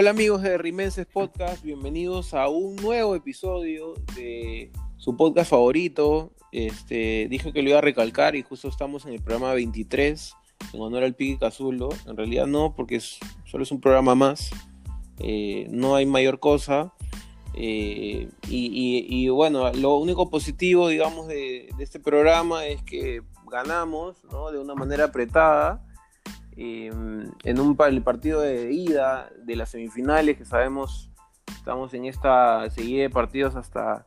[0.00, 6.32] Hola amigos de Rimenses Podcast, bienvenidos a un nuevo episodio de su podcast favorito.
[6.52, 10.34] Este, dije que lo iba a recalcar y justo estamos en el programa 23
[10.72, 11.90] en honor al Piqui Cazulo.
[12.06, 14.48] En realidad no, porque es, solo es un programa más.
[15.18, 16.94] Eh, no hay mayor cosa.
[17.52, 24.16] Eh, y, bueno, lo único positivo, digamos, de, este programa es que ganamos
[24.50, 25.86] de una manera apretada
[26.62, 31.10] Em, en un el partido de ida de las semifinales, que sabemos
[31.56, 34.04] estamos en esta seguida de partidos hasta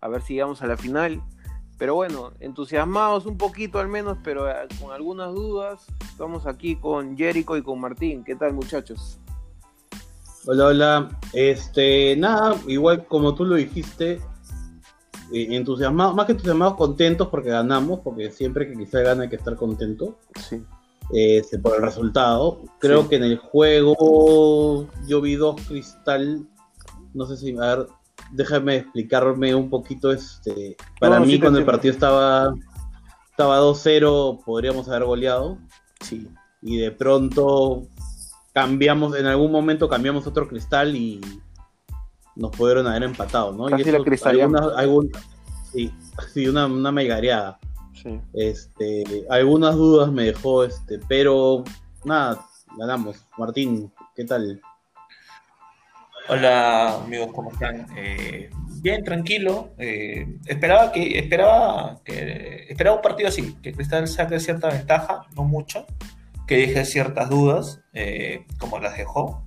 [0.00, 1.22] a ver si llegamos a la final.
[1.76, 5.86] Pero bueno, entusiasmados un poquito al menos, pero eh, con algunas dudas.
[6.10, 8.24] Estamos aquí con Jericho y con Martín.
[8.24, 9.20] ¿Qué tal, muchachos?
[10.46, 11.08] Hola, hola.
[11.34, 14.22] Este, nada, igual como tú lo dijiste,
[15.34, 19.36] eh, entusiasmados, más que entusiasmados, contentos porque ganamos, porque siempre que quizá gane hay que
[19.36, 20.18] estar contento.
[20.48, 20.64] Sí.
[21.12, 22.62] Este, por el resultado.
[22.78, 26.46] Creo que en el juego yo vi dos cristal.
[27.14, 27.86] No sé si, a ver,
[28.32, 30.12] déjame explicarme un poquito.
[30.12, 32.54] Este, para mí, cuando el partido estaba,
[33.30, 35.58] estaba 2-0, podríamos haber goleado.
[36.00, 36.28] Sí.
[36.62, 37.88] Y de pronto
[38.52, 41.20] cambiamos, en algún momento cambiamos otro cristal y
[42.36, 43.66] nos pudieron haber empatado, ¿no?
[43.66, 43.96] Casi y eso,
[44.76, 45.10] alguna,
[45.72, 45.92] sí,
[46.32, 47.58] sí, una, una megareada.
[48.32, 51.64] Este, algunas dudas me dejó, este, pero
[52.04, 52.46] nada,
[52.78, 53.26] ganamos.
[53.36, 54.60] Martín, ¿qué tal?
[56.28, 57.86] Hola amigos, ¿cómo están?
[57.96, 58.50] Eh,
[58.82, 59.70] bien, tranquilo.
[59.78, 65.44] Eh, esperaba que esperaba que esperaba un partido así, que Cristal saque cierta ventaja, no
[65.44, 65.86] mucho,
[66.46, 69.44] que deje ciertas dudas, eh, como las dejó,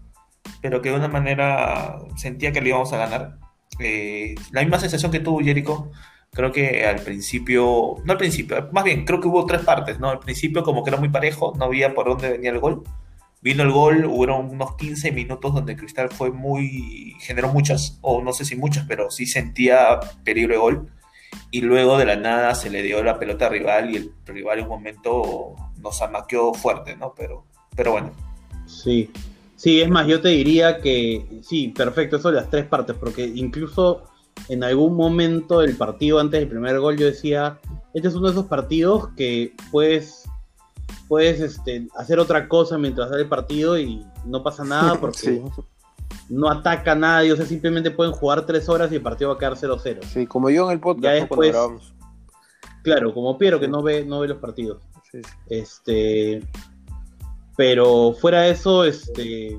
[0.61, 3.37] pero que de una manera sentía que le íbamos a ganar.
[4.51, 5.89] la misma sensación que tuvo Jericho
[6.33, 10.09] Creo que al principio, no al principio, más bien creo que hubo tres partes, ¿no?
[10.09, 12.83] Al principio como que era muy parejo, no había por dónde venía el gol.
[13.41, 18.33] Vino el gol, hubo unos 15 minutos donde Cristal fue muy, generó muchas, o no
[18.33, 20.87] sé si muchas, pero sí sentía peligro de gol.
[21.51, 24.59] Y luego de la nada se le dio la pelota al rival y el rival
[24.59, 27.13] en un momento nos amaqueó fuerte, ¿no?
[27.15, 27.45] Pero,
[27.75, 28.11] pero bueno.
[28.65, 29.11] Sí,
[29.55, 34.05] sí, es más, yo te diría que sí, perfecto, eso las tres partes, porque incluso
[34.49, 37.59] en algún momento del partido, antes del primer gol, yo decía,
[37.93, 40.23] este es uno de esos partidos que puedes,
[41.07, 45.41] puedes este, hacer otra cosa mientras da el partido y no pasa nada porque
[46.29, 49.35] no ataca a nadie, o sea, simplemente pueden jugar tres horas y el partido va
[49.35, 50.03] a quedar 0-0.
[50.03, 51.31] Sí, como yo en el podcast
[52.83, 54.83] Claro, como Piero que no ve, no ve los partidos.
[55.47, 56.43] Este,
[57.55, 59.57] pero fuera de eso, este,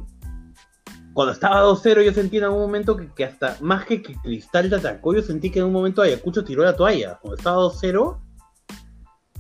[1.15, 4.77] cuando estaba 2-0 yo sentí en algún momento que, hasta más que, que Cristal te
[4.77, 7.19] atacó, yo sentí que en un momento Ayacucho tiró la toalla.
[7.23, 8.19] Cuando estaba 2-0,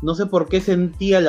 [0.00, 1.20] no sé por qué sentía,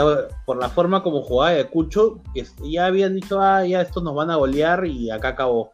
[0.45, 4.29] por la forma como jugaba Ayacucho, que ya habían dicho, ah, ya estos nos van
[4.29, 5.71] a golear y acá acabó.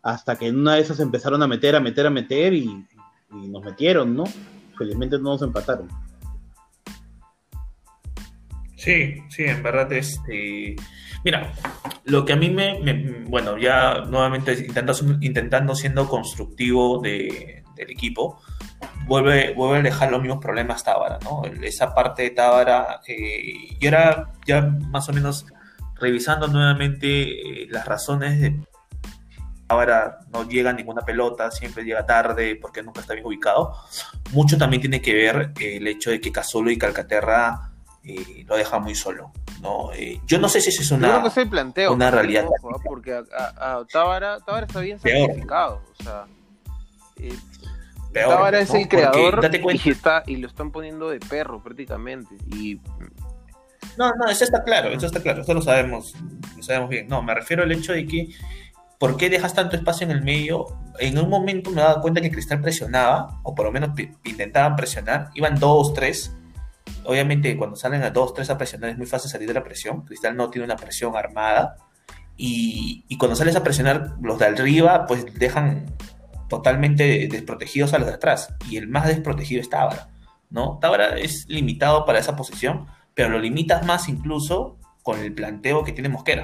[0.00, 2.86] Hasta que en una de esas empezaron a meter, a meter, a meter y,
[3.32, 4.24] y nos metieron, ¿no?
[4.78, 5.88] Felizmente no nos empataron.
[8.86, 10.76] Sí, sí, en verdad, este
[11.24, 11.52] Mira,
[12.04, 12.78] lo que a mí me,
[13.26, 18.40] bueno, ya nuevamente intentando, intentando siendo constructivo de, del equipo,
[19.08, 21.42] vuelve, vuelve a dejar los mismos problemas Tábara, ¿no?
[21.62, 25.46] Esa parte de Tábara, eh, y ahora ya más o menos
[25.96, 28.60] revisando nuevamente eh, las razones de
[29.66, 33.74] Tábara no llega a ninguna pelota, siempre llega tarde porque nunca está bien ubicado,
[34.30, 37.72] mucho también tiene que ver el hecho de que Casolo y Calcaterra
[38.06, 39.32] eh, lo deja muy solo.
[39.60, 39.92] ¿no?
[39.92, 42.46] Eh, yo no sé si eso es una, planteo, una realidad.
[42.84, 45.82] porque a, Tábara, está bien sacrificado.
[45.98, 46.26] O sea,
[47.16, 47.34] eh,
[48.12, 49.40] Tábara es el creador
[49.84, 52.36] y, está, y lo están poniendo de perro prácticamente.
[52.46, 52.80] Y...
[53.98, 56.14] No, no, eso está claro, eso está claro, eso lo sabemos,
[56.56, 57.08] lo sabemos bien.
[57.08, 58.28] No, me refiero al hecho de que
[58.98, 60.66] ¿por qué dejas tanto espacio en el medio?
[60.98, 63.90] En un momento me he dado cuenta que Cristal presionaba, o por lo menos
[64.24, 66.34] intentaban presionar, iban dos, tres,
[67.06, 70.02] obviamente cuando salen a dos, tres a presionar es muy fácil salir de la presión.
[70.02, 71.76] Cristal no tiene una presión armada.
[72.36, 75.86] Y, cuando sales a presionar, los de arriba pues dejan
[76.48, 78.54] totalmente desprotegidos a los de atrás.
[78.68, 80.10] Y el más desprotegido es Tábara.
[80.50, 80.78] ¿no?
[80.80, 85.92] Tábara es limitado para esa posición, pero lo limitas más incluso con el planteo que
[85.92, 86.42] tiene Mosquera.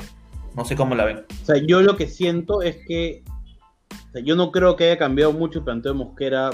[0.56, 1.26] No sé cómo la ven.
[1.42, 3.22] O sea, yo lo que siento es que
[4.24, 6.50] yo no creo que haya cambiado mucho el planteo de Mosquera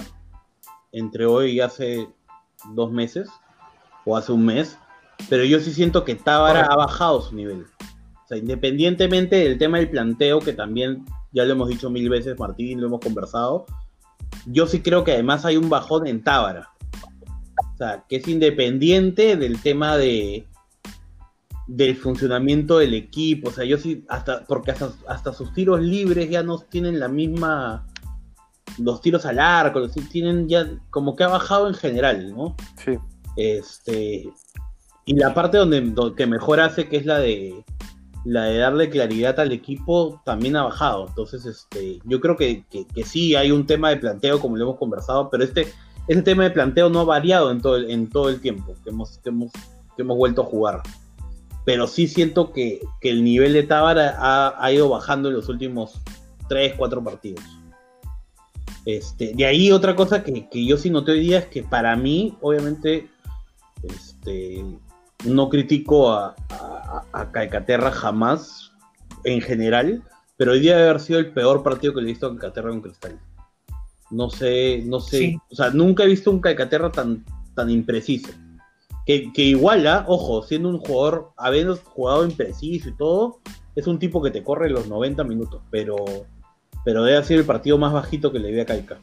[0.93, 2.09] entre hoy y hace
[2.75, 3.29] dos meses
[4.09, 4.79] o hace un mes,
[5.29, 7.67] pero yo sí siento que Tábara ha bajado su nivel.
[8.25, 12.39] O sea, independientemente del tema del planteo, que también ya lo hemos dicho mil veces,
[12.39, 13.67] Martín, lo hemos conversado,
[14.47, 16.71] yo sí creo que además hay un bajón en Tábara.
[17.75, 20.47] O sea, que es independiente del tema de,
[21.67, 23.51] del funcionamiento del equipo.
[23.51, 27.09] O sea, yo sí, hasta, porque hasta, hasta sus tiros libres ya no tienen la
[27.09, 27.87] misma.
[28.79, 32.57] Los tiros al arco, los tienen ya como que ha bajado en general, ¿no?
[32.85, 32.99] Sí.
[33.39, 34.29] Este.
[35.07, 37.65] Y la parte donde, que mejor hace, que es la de
[38.25, 41.07] la de darle claridad al equipo, también ha bajado.
[41.09, 44.77] Entonces, este, yo creo que, que, sí hay un tema de planteo, como lo hemos
[44.77, 45.69] conversado, pero este,
[46.09, 48.91] este tema de planteo no ha variado en todo el, en todo el tiempo que
[48.91, 50.83] hemos, que hemos, que hemos vuelto a jugar
[51.69, 54.17] pero sí siento que, el nivel de Tábara
[54.59, 56.01] ha, ido bajando en los últimos
[56.49, 57.45] 3, 4 partidos.
[58.87, 62.39] Este, de ahí otra cosa que, yo sí noté hoy día es que para mí,
[62.41, 63.11] obviamente,
[63.83, 64.65] este,
[65.25, 66.35] no critico a,
[67.13, 68.73] a, Calcaterra jamás,
[69.25, 70.03] en general,
[70.37, 72.71] pero hoy día debe haber sido el peor partido que le he visto a Calcaterra
[72.71, 73.19] con Cristal.
[74.11, 78.31] No sé, no sé, o sea, nunca he visto un Calcaterra tan, tan impreciso
[79.09, 83.41] que, que iguala, ojo, siendo un jugador, habiendo jugado impreciso y todo,
[83.75, 85.97] es un tipo que te corre los 90 minutos, pero,
[86.85, 89.01] pero debe ser el partido más bajito que le vi a Caica.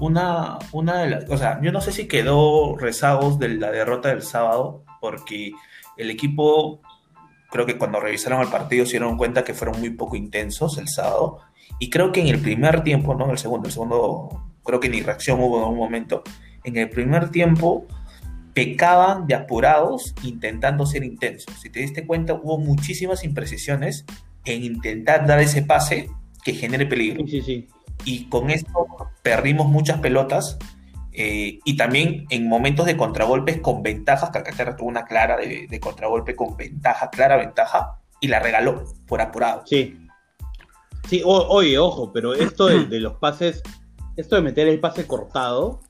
[0.00, 4.08] Una, una de las, o sea, yo no sé si quedó rezagos de la derrota
[4.08, 5.52] del sábado, porque
[5.96, 6.80] el equipo,
[7.50, 10.88] creo que cuando revisaron el partido se dieron cuenta que fueron muy poco intensos el
[10.88, 11.40] sábado,
[11.78, 14.88] y creo que en el primer tiempo, no en el segundo, el segundo, creo que
[14.88, 16.22] ni reacción hubo en un momento,
[16.64, 17.86] en el primer tiempo
[18.54, 21.54] pecaban de apurados intentando ser intensos.
[21.60, 24.04] Si te diste cuenta, hubo muchísimas imprecisiones
[24.44, 26.10] en intentar dar ese pase
[26.42, 27.24] que genere peligro.
[27.26, 27.68] Sí, sí,
[28.04, 28.86] Y con esto
[29.22, 30.58] perdimos muchas pelotas
[31.12, 36.36] eh, y también en momentos de contragolpes con ventajas, Calcaterra tuvo una clara de, contragolpe
[36.36, 39.62] con ventaja, clara ventaja, y la regaló por apurado.
[39.66, 39.98] Sí.
[41.08, 43.62] Sí, oye, ojo, pero esto de, de los pases,
[44.16, 45.80] esto de meter el pase cortado,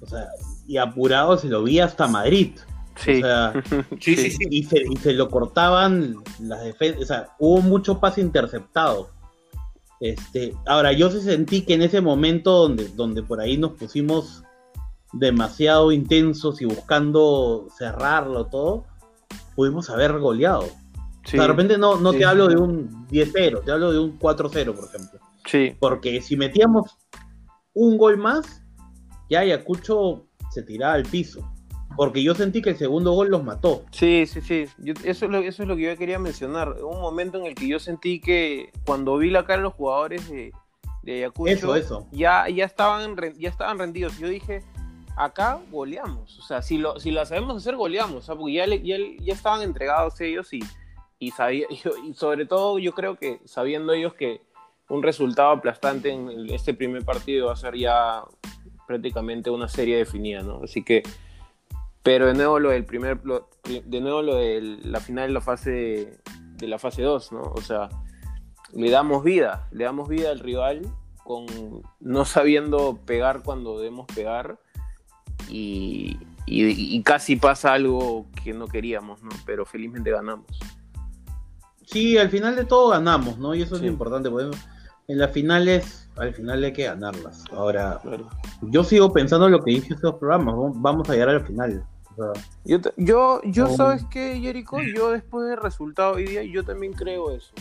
[0.00, 0.28] o sea,
[0.66, 2.52] y apurado se lo vi hasta Madrid.
[2.96, 3.22] Sí.
[3.22, 3.52] O sea,
[4.00, 4.46] sí, sí, sí.
[4.50, 7.02] Y, se, lo cortaban las defensas.
[7.02, 9.10] O sea, hubo mucho pase interceptado.
[10.00, 14.44] Este, ahora, yo sí sentí que en ese momento donde, donde por ahí nos pusimos
[15.12, 18.84] demasiado intensos y buscando cerrarlo todo,
[19.56, 20.66] pudimos haber goleado.
[21.30, 24.84] de repente no, no te hablo de un 10-0, te hablo de un 4-0, por
[24.84, 25.20] ejemplo.
[25.46, 25.74] Sí.
[25.80, 26.96] Porque si metíamos
[27.74, 28.62] un gol más,
[29.30, 31.40] ya Ayacucho se tiraba al piso.
[31.98, 33.84] Porque yo sentí que el segundo gol los mató.
[33.90, 34.66] Sí, sí, sí.
[35.02, 36.76] eso, es lo, eso es lo que yo quería mencionar.
[36.80, 40.30] Un momento en el que yo sentí que cuando vi la cara de los jugadores
[40.30, 40.52] de,
[41.02, 44.16] de Ayacucho, eso, Ya, ya, estaban, ya estaban rendidos.
[44.16, 44.62] Yo dije,
[45.16, 46.38] acá goleamos.
[46.38, 48.26] O sea, si lo, si lo sabemos hacer, goleamos.
[48.26, 50.60] porque ya, ya, ya, estaban entregados ellos y,
[51.18, 51.66] y, sabía,
[52.06, 54.40] y sobre todo yo creo que sabiendo ellos que
[54.88, 58.22] un resultado aplastante en este primer partido va a ser ya
[58.86, 60.60] prácticamente una serie definida, ¿no?
[60.62, 61.02] Así que,
[62.02, 66.18] pero de nuevo lo del primer, de nuevo lo de la final de la fase
[66.58, 67.42] de la fase 2, ¿no?
[67.42, 67.88] O sea,
[68.72, 70.82] le damos vida, le damos vida al rival
[71.24, 71.46] con
[72.00, 74.58] no sabiendo pegar cuando debemos pegar
[75.48, 76.18] y,
[77.04, 79.30] casi pasa algo que no queríamos, ¿no?
[79.46, 80.46] Pero felizmente ganamos.
[81.84, 83.54] Sí, al final de todo ganamos, ¿no?
[83.54, 84.50] Y eso es lo importante, porque
[85.08, 87.44] en las finales al final hay que ganarlas.
[87.50, 88.00] Ahora,
[88.60, 91.84] yo sigo pensando lo que dije en estos programas, vamos a llegar al final.
[92.64, 94.78] yo, yo, yo ¿sabes qué, Jericho?
[94.94, 97.52] Yo después del resultado hoy día, yo también creo eso.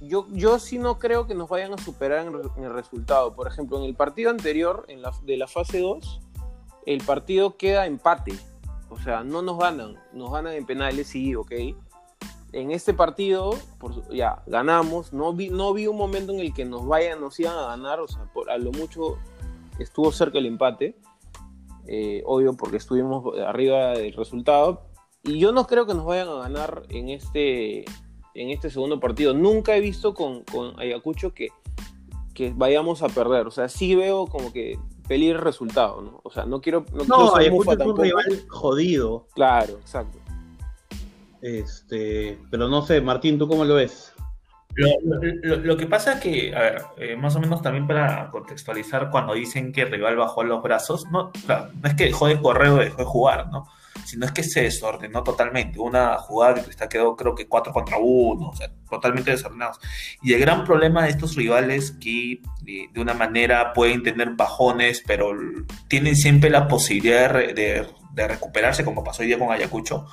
[0.00, 3.34] Yo, yo sí no creo que nos vayan a superar en, el resultado.
[3.34, 6.20] Por ejemplo, en el partido anterior, en la, de la fase 2,
[6.86, 8.34] el partido queda empate.
[8.90, 9.96] O sea, no nos ganan.
[10.12, 11.52] Nos ganan en penales, sí, ok
[12.52, 16.64] en este partido, por, ya, ganamos, no vi, no vi un momento en el que
[16.64, 19.18] nos vayan, nos iban a ganar, o sea, por, a lo mucho
[19.78, 20.98] estuvo cerca el empate,
[21.86, 24.82] eh, obvio porque estuvimos arriba del resultado,
[25.24, 27.84] y yo no creo que nos vayan a ganar en este,
[28.34, 29.34] en este segundo partido.
[29.34, 31.48] Nunca he visto con, con Ayacucho que,
[32.34, 36.20] que vayamos a perder, o sea, sí veo como que peligro el resultado, ¿no?
[36.22, 36.84] O sea, no quiero...
[36.92, 39.26] No, no Ayacucho es un rival jodido.
[39.34, 40.17] Claro, exacto.
[41.40, 44.12] Este, pero no sé, Martín, ¿tú cómo lo ves?
[44.78, 49.34] Lo, que pasa es que, a ver, eh, más o menos también para contextualizar, cuando
[49.34, 52.76] dicen que el rival bajó los brazos, no, no es que dejó de correr o
[52.76, 53.66] dejó de jugar, ¿no?
[54.04, 55.80] Sino es que se desordenó totalmente.
[55.80, 59.80] Una jugada que Cristal quedó, creo que 4 contra 1, o sea, totalmente desordenados.
[60.22, 65.32] Y el gran problema de estos rivales que de, una manera pueden tener bajones, pero
[65.88, 70.06] tienen siempre la posibilidad de, de recuperarse, como pasó hoy día con Ayacucho,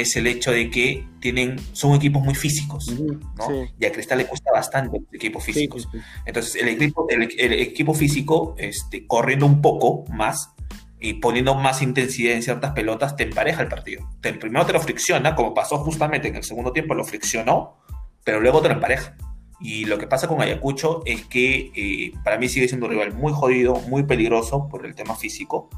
[0.00, 3.68] es el hecho de que tienen, son equipos muy físicos, ¿no?
[3.78, 5.88] Y a Cristal le cuesta bastante los equipos físicos.
[6.26, 10.50] Entonces, el equipo, el, equipo físico, este, corriendo un poco más,
[10.98, 14.08] y poniendo más intensidad en ciertas pelotas, te empareja el partido.
[14.20, 17.76] Te, primero te lo fricciona, como pasó justamente en el segundo tiempo, lo friccionó,
[18.24, 19.14] pero luego te lo empareja.
[19.60, 23.12] Y lo que pasa con Ayacucho es que eh, para mí sigue siendo un rival
[23.12, 25.68] muy jodido, muy peligroso por el tema físico,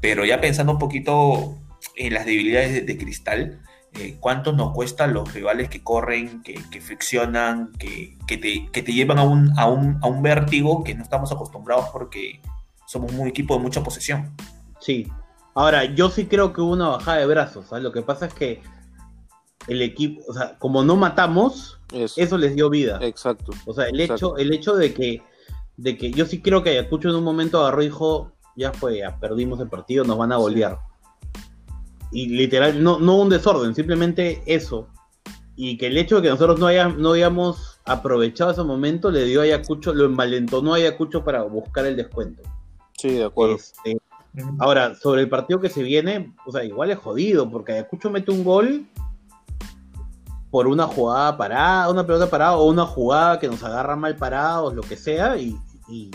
[0.00, 1.58] pero ya pensando un poquito
[1.96, 3.60] en las debilidades de, Cristal,
[3.94, 9.18] eh, ¿cuánto nos cuesta los rivales que corren, que, friccionan, que, te, que, te, llevan
[9.18, 12.40] a un, a, un, a un vértigo que no estamos acostumbrados porque
[12.86, 14.34] somos un equipo de mucha posesión?
[14.80, 15.06] Sí.
[15.54, 17.66] Ahora, yo sí creo que hubo una bajada de brazos.
[17.72, 18.62] Lo que pasa es que
[19.68, 22.98] el equipo, o sea, como no matamos, eso, les dio vida.
[23.02, 23.52] Exacto.
[23.66, 25.22] O sea, el hecho, el hecho de que,
[25.76, 28.98] de que yo sí creo que Ayacucho en un momento agarró y dijo, ya fue,
[28.98, 30.78] ya perdimos el partido, nos van a golear.
[32.12, 34.88] Y literal, no, no un desorden, simplemente eso.
[35.56, 39.24] Y que el hecho de que nosotros no, haya, no hayamos aprovechado ese momento le
[39.24, 42.42] dio a Ayacucho, lo envalentonó a Ayacucho para buscar el descuento.
[42.98, 43.56] Sí, de acuerdo.
[43.56, 43.98] Este,
[44.58, 48.30] ahora, sobre el partido que se viene, o sea, igual es jodido, porque Ayacucho mete
[48.30, 48.86] un gol
[50.50, 54.74] por una jugada parada, una pelota parada o una jugada que nos agarra mal parados,
[54.74, 55.56] lo que sea, y,
[55.88, 56.10] y...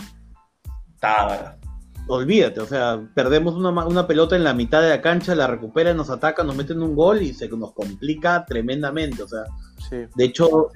[2.08, 6.10] olvídate, o sea, perdemos una, pelota en la mitad de la cancha, la recuperan, nos
[6.10, 9.44] atacan, nos meten un gol y se nos complica tremendamente, o sea,
[9.90, 10.68] de hecho,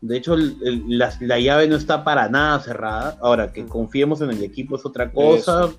[0.00, 4.76] de hecho la, llave no está para nada cerrada, ahora que confiemos en el equipo
[4.76, 5.70] es otra cosa,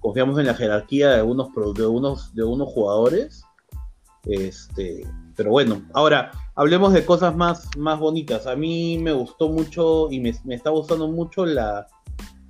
[0.00, 3.42] confiamos en la jerarquía de algunos, de unos, de unos jugadores,
[4.24, 5.06] este,
[5.36, 8.46] pero bueno, ahora hablemos de cosas más, más bonitas.
[8.46, 11.86] A mí me gustó mucho y me, está gustando mucho la,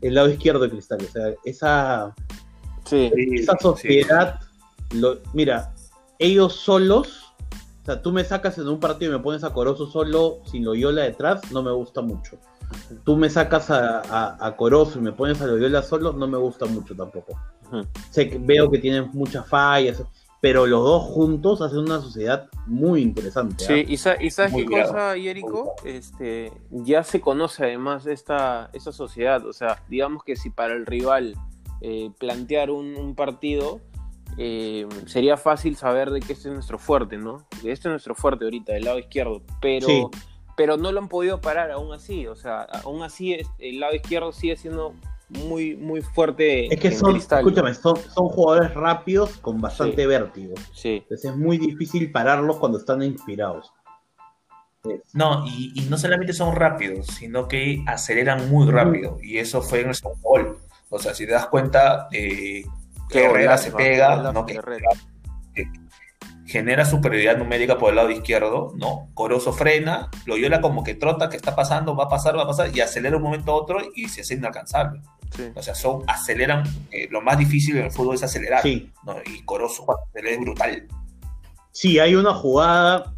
[0.00, 0.99] el lado izquierdo de Cristal.
[1.02, 2.14] O sea, esa,
[2.90, 4.40] esa sociedad.
[5.33, 5.75] mira,
[6.19, 7.35] ellos solos.
[7.83, 10.64] O sea, tú me sacas en un partido y me pones a Corozo solo sin
[10.64, 12.38] Loyola detrás, no me gusta mucho.
[13.05, 16.67] Tú me sacas a, a, Corozo y me pones a Loyola solo, no me gusta
[16.67, 17.40] mucho tampoco.
[18.11, 20.02] sé que, veo que tienen muchas fallas
[20.40, 23.64] pero los dos juntos hacen una sociedad muy interesante.
[23.64, 23.73] Sí,
[24.07, 24.16] ¿ah?
[24.21, 29.83] y, sabes qué cosa, Yerico, este, ya se conoce además esta, esta sociedad, o sea,
[29.88, 31.35] digamos que si para el rival
[31.80, 33.80] eh, plantear un, partido,
[34.37, 37.47] eh, sería fácil saber de que este es nuestro fuerte, ¿no?
[37.61, 40.11] Que este es nuestro fuerte ahorita, del lado izquierdo, pero...
[40.57, 44.33] Pero no lo han podido parar aún así, o sea, aún así el lado izquierdo
[44.33, 44.92] sigue siendo
[45.28, 46.73] muy, muy fuerte.
[46.73, 50.54] Es que son, escúchame, son, jugadores rápidos con bastante vértigo.
[50.73, 50.99] Sí.
[51.02, 53.73] Entonces es muy difícil pararlos cuando están inspirados.
[55.12, 59.18] No, y, no solamente son rápidos, sino que aceleran muy rápido.
[59.23, 60.58] Y eso fue nuestro gol.
[60.88, 62.64] O sea, si te das cuenta, eh,
[63.11, 64.47] que Herrera se pega, ¿no?
[64.47, 64.58] Que,
[66.47, 69.11] genera superioridad numérica por el lado izquierdo, ¿no?
[69.12, 71.94] Corozo frena, Loyola como que trota, ¿qué está pasando?
[71.94, 74.35] Va a pasar, va a pasar, y acelera un momento a otro y se hace
[74.35, 75.02] inalcanzable.
[75.54, 78.66] O sea, son, aceleran, eh, lo más difícil en el fútbol es acelerar.
[78.66, 78.90] Y
[79.44, 80.88] Corozo cuando acelera es brutal.
[81.70, 83.12] Sí, hay una jugada,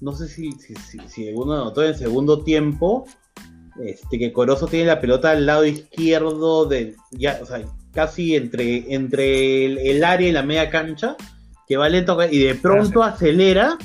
[0.00, 0.74] no sé si, si,
[1.08, 3.06] si, alguno notó en el segundo tiempo,
[3.82, 8.94] este, que Corozo tiene la pelota al lado izquierdo, de, ya, o sea, casi entre,
[8.94, 11.16] entre el, área y la media cancha,
[11.66, 13.76] que va lento y de pronto acelera.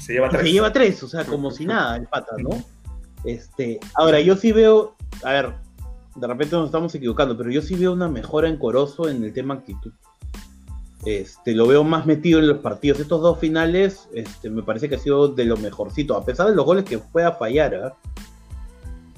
[0.00, 0.42] Se lleva tres.
[0.42, 2.50] Se lleva tres, o sea, como si nada, el pata, ¿no?
[3.24, 5.54] Este, ahora, yo sí veo, a ver,
[6.16, 9.32] de repente nos estamos equivocando, pero yo sí veo una mejora en Corozo en el
[9.32, 9.92] tema actitud.
[11.04, 12.98] Este, lo veo más metido en los partidos.
[12.98, 16.56] Estos dos finales, este, me parece que ha sido de lo mejorcito, a pesar de
[16.56, 17.74] los goles que pueda fallar.
[17.74, 18.10] ¿eh?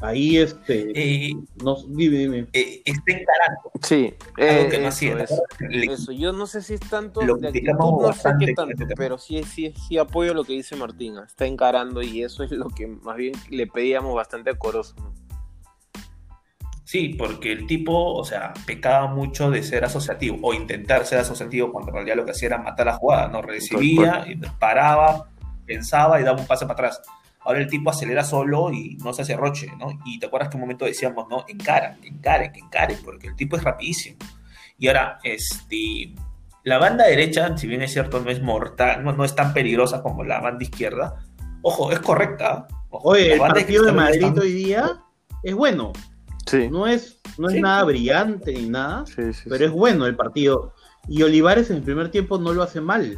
[0.00, 0.92] Ahí este.
[0.94, 2.46] Eh, no, dime, dime.
[2.52, 3.72] Eh, está encarando.
[3.82, 7.72] Sí, eh, que no eso, eso, Yo no sé si es tanto lo de actitud,
[7.72, 11.16] no sé qué tanto, pero sí, sí, sí apoyo lo que dice Martín.
[11.18, 14.94] Está encarando y eso es lo que más bien le pedíamos bastante a Corozo.
[16.88, 21.70] Sí, porque el tipo, o sea, pecaba mucho de ser asociativo o intentar ser asociativo
[21.70, 23.42] cuando en realidad lo que hacía era matar la jugada, ¿no?
[23.42, 25.28] Recibía, y paraba,
[25.66, 27.02] pensaba y daba un pase para atrás.
[27.40, 30.00] Ahora el tipo acelera solo y no se hace roche, ¿no?
[30.06, 33.36] Y te acuerdas que un momento decíamos, no, encara, que encare, que encare, porque el
[33.36, 34.16] tipo es rapidísimo.
[34.78, 36.14] Y ahora, este,
[36.64, 40.24] la banda derecha, si bien es cierto, no es mortal, no, es tan peligrosa como
[40.24, 41.16] la banda izquierda,
[41.60, 42.66] ojo, es correcta.
[42.88, 45.04] Oye, el partido de Madrid hoy día
[45.42, 45.92] es bueno.
[46.70, 49.04] No es, no es nada brillante ni nada,
[49.48, 50.72] pero es bueno el partido.
[51.08, 53.16] Y Olivares en el primer tiempo no lo hace mal.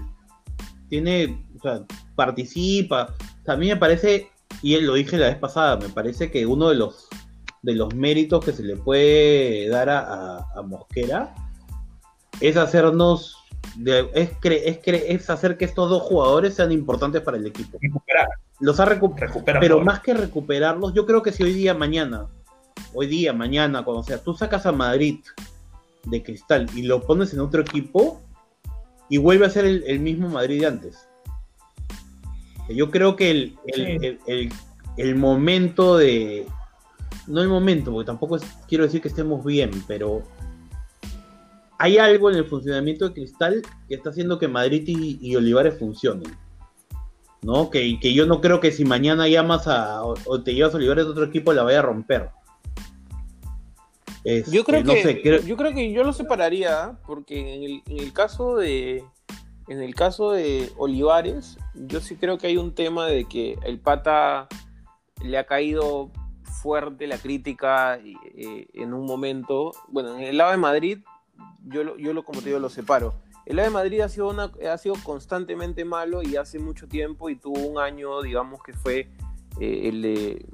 [0.88, 1.84] Tiene, o sea,
[2.14, 3.14] participa.
[3.46, 4.28] a mí me parece,
[4.62, 7.08] y él lo dije la vez pasada, me parece que uno de los
[7.62, 11.34] de los méritos que se le puede dar a, Mosquera
[12.40, 13.36] es hacernos
[14.14, 17.78] es, es, hacer que estos dos jugadores sean importantes para el equipo.
[18.58, 19.42] Los ha recuperado.
[19.44, 22.26] Pero más que recuperarlos, yo creo que si hoy día, mañana,
[22.94, 25.20] hoy día, mañana, cuando sea, tú sacas a Madrid
[26.04, 28.20] de Cristal y lo pones en otro equipo
[29.08, 30.98] y vuelve a ser el, el mismo Madrid de antes.
[32.68, 34.48] Yo creo que el, el, Sí.
[34.96, 36.46] el- momento de.
[37.26, 40.22] No el momento, porque tampoco es- quiero decir que estemos bien, pero
[41.78, 45.78] hay algo en el funcionamiento de Cristal que está haciendo que Madrid y, y Olivares
[45.78, 46.36] funcionen.
[47.42, 47.70] ¿No?
[47.70, 50.04] Que, que yo no creo que si mañana llamas a.
[50.04, 52.28] o, o te llevas a Olivares de otro equipo la vaya a romper.
[54.24, 57.62] Este, Yo creo no que sé, creo- yo creo que yo lo separaría porque en
[57.62, 59.02] el, en el caso de
[59.68, 63.78] en el caso de Olivares, yo sí creo que hay un tema de que el
[63.78, 64.48] pata
[65.22, 66.10] le ha caído
[66.42, 69.70] fuerte la crítica eh, en un momento.
[69.88, 70.98] Bueno, en el lado de Madrid,
[71.66, 73.14] yo lo, yo lo como te digo, lo separo.
[73.46, 77.30] El lado de Madrid ha sido, una, ha sido constantemente malo y hace mucho tiempo
[77.30, 79.08] y tuvo un año, digamos, que fue
[79.60, 80.46] eh, el de-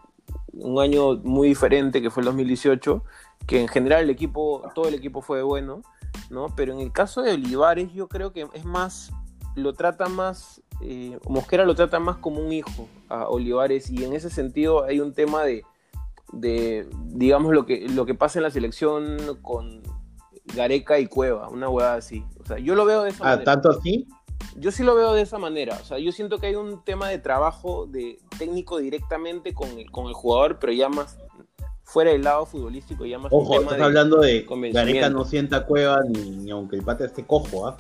[0.53, 3.03] un año muy diferente, que fue el 2018,
[3.47, 5.83] que en general el equipo, todo el equipo fue bueno,
[6.31, 6.47] ¿no?
[6.57, 9.13] Pero en el caso de Olivares, yo creo que es más,
[9.55, 14.13] lo trata más, eh, Mosquera lo trata más como un hijo a Olivares y en
[14.13, 15.65] ese sentido hay un tema de,
[16.33, 19.83] de digamos, lo que, lo que pasa en la selección con
[20.55, 22.25] Gareca y Cueva, una hueá así.
[22.43, 23.45] O sea, yo lo veo de esa Ah, manera.
[23.45, 24.07] tanto así.
[24.59, 25.79] Yo sí lo veo de esa manera.
[25.81, 29.91] O sea, yo siento que hay un tema de trabajo de técnico directamente con el,
[29.91, 31.19] con el jugador, pero ya más
[31.87, 34.45] fuera del lado futbolístico, ya más Ojo, estás de- hablando de.
[34.73, 37.77] Gareca no sienta cueva ni, ni aunque el pata esté cojo, ¿ah?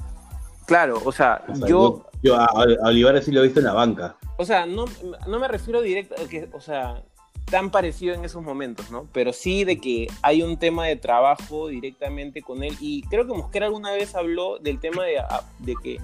[0.64, 3.60] Claro, o sea, O sea, yo, yo, yo a, a Olivares sí lo he visto
[3.60, 4.16] en la banca.
[4.38, 4.84] o sea, no,
[5.26, 7.02] no me refiero directo a que, o sea,
[7.50, 9.06] tan parecido en esos momentos, ¿no?
[9.12, 12.74] Pero sí de que hay un tema de trabajo directamente con él.
[12.80, 16.00] Y creo que Mosquera alguna vez habló del tema de, a- de que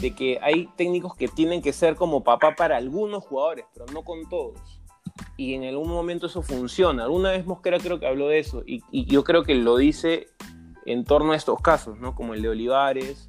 [0.00, 4.02] de que hay técnicos que tienen que ser como papá para algunos jugadores, pero no
[4.02, 4.58] con todos.
[5.36, 7.04] Y en algún momento eso funciona.
[7.04, 8.62] Alguna vez Mosquera creo que habló de eso.
[8.66, 10.28] Y, y yo creo que lo dice
[10.86, 12.14] en torno a estos casos, ¿no?
[12.14, 13.28] Como el de Olivares.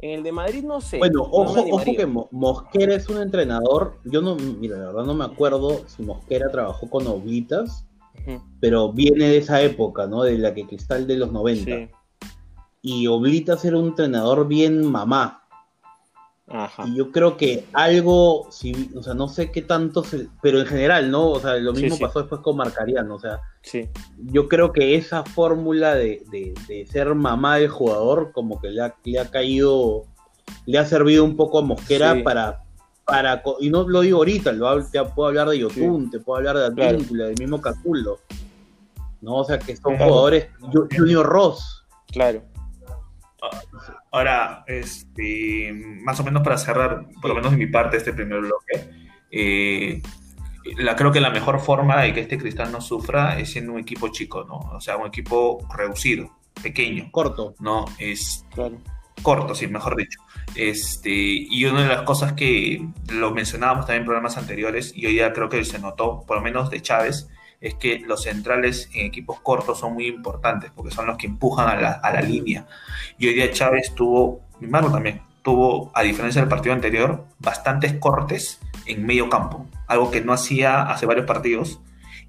[0.00, 0.98] En el de Madrid no sé.
[0.98, 3.98] Bueno, no ojo, ojo que Mo- Mosquera es un entrenador.
[4.04, 7.84] Yo no, mira, la verdad no me acuerdo si Mosquera trabajó con Oblitas,
[8.60, 10.22] pero viene de esa época, ¿no?
[10.22, 11.64] De la que Cristal de los 90.
[11.64, 11.88] Sí.
[12.82, 15.42] Y Oblitas era un entrenador bien mamá.
[16.50, 16.84] Ajá.
[16.86, 20.66] Y yo creo que algo, si, o sea, no sé qué tanto, se- pero en
[20.66, 21.28] general, ¿no?
[21.30, 22.02] O sea, lo mismo sí.
[22.02, 23.88] pasó después con Marcariano, o sea, Sí.
[24.16, 28.80] yo creo que esa fórmula de, de- de ser mamá del jugador como que le
[28.82, 30.04] ha, le ha caído,
[30.64, 32.62] le ha servido un poco a Mosquera para,
[33.04, 36.56] para, y no lo digo ahorita, lo, te puedo hablar de Yotun, te puedo hablar
[36.56, 36.96] de Claro.
[36.96, 38.20] Advíncula, del mismo Caculo,
[39.20, 39.36] ¿no?
[39.36, 40.10] O sea, que son Claro.
[40.12, 42.42] jugadores, Ju- Junior Ross, Claro.
[44.10, 48.40] Ahora, este, más o menos para cerrar, por lo menos de mi parte, este primer
[48.40, 48.90] bloque,
[49.30, 50.02] eh,
[50.76, 53.80] la, creo que la mejor forma de que este cristal no sufra es siendo un
[53.80, 54.56] equipo chico, ¿no?
[54.76, 56.30] O sea, un equipo reducido,
[56.62, 57.54] pequeño, corto.
[57.60, 57.84] ¿no?
[57.98, 58.78] Es Claro.
[59.22, 60.20] corto, sí, mejor dicho.
[60.54, 65.12] Este, y una de las cosas que lo mencionábamos también en programas anteriores, y hoy
[65.12, 67.28] día creo que se notó, por lo menos de Chávez,
[67.60, 71.68] es que los centrales en equipos cortos son muy importantes, porque son los que empujan
[71.68, 72.66] a la, a la línea.
[73.18, 77.94] Y hoy día Chávez tuvo, mi Marco también, tuvo, a diferencia del partido anterior, bastantes
[77.94, 81.80] cortes en medio campo, algo que no hacía hace varios partidos.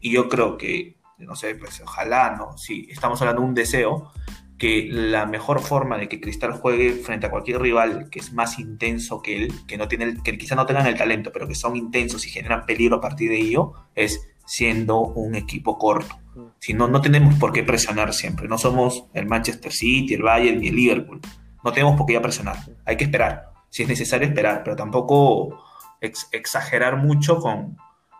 [0.02, 2.58] Y yo creo que, no sé, pues ojalá, ¿no?
[2.58, 4.12] Si estamos hablando de un deseo,
[4.58, 8.60] que la mejor forma de que Cristal juegue frente a cualquier rival que es más
[8.60, 11.56] intenso que él, que no tiene el- que quizá no tengan el talento, pero que
[11.56, 16.15] son intensos y generan peligro a partir de ello, es siendo un equipo corto.
[16.59, 18.47] Si no, no tenemos por qué presionar siempre.
[18.47, 21.21] No somos el Manchester City, el Bayern ni el Liverpool.
[21.63, 22.57] No tenemos por qué ya presionar.
[22.85, 23.51] Hay que esperar.
[23.69, 25.59] Si es necesario esperar, pero tampoco
[26.01, 27.77] ex- exagerar mucho con,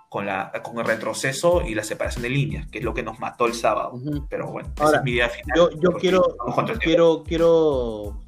[0.10, 3.20] con, la, con el retroceso y la separación de líneas, que es lo que nos
[3.20, 4.00] mató el sábado.
[4.30, 5.58] Pero bueno, esa Ahora, es mi idea final.
[5.58, 6.36] Yo, yo quiero,
[6.80, 8.22] quiero, quiero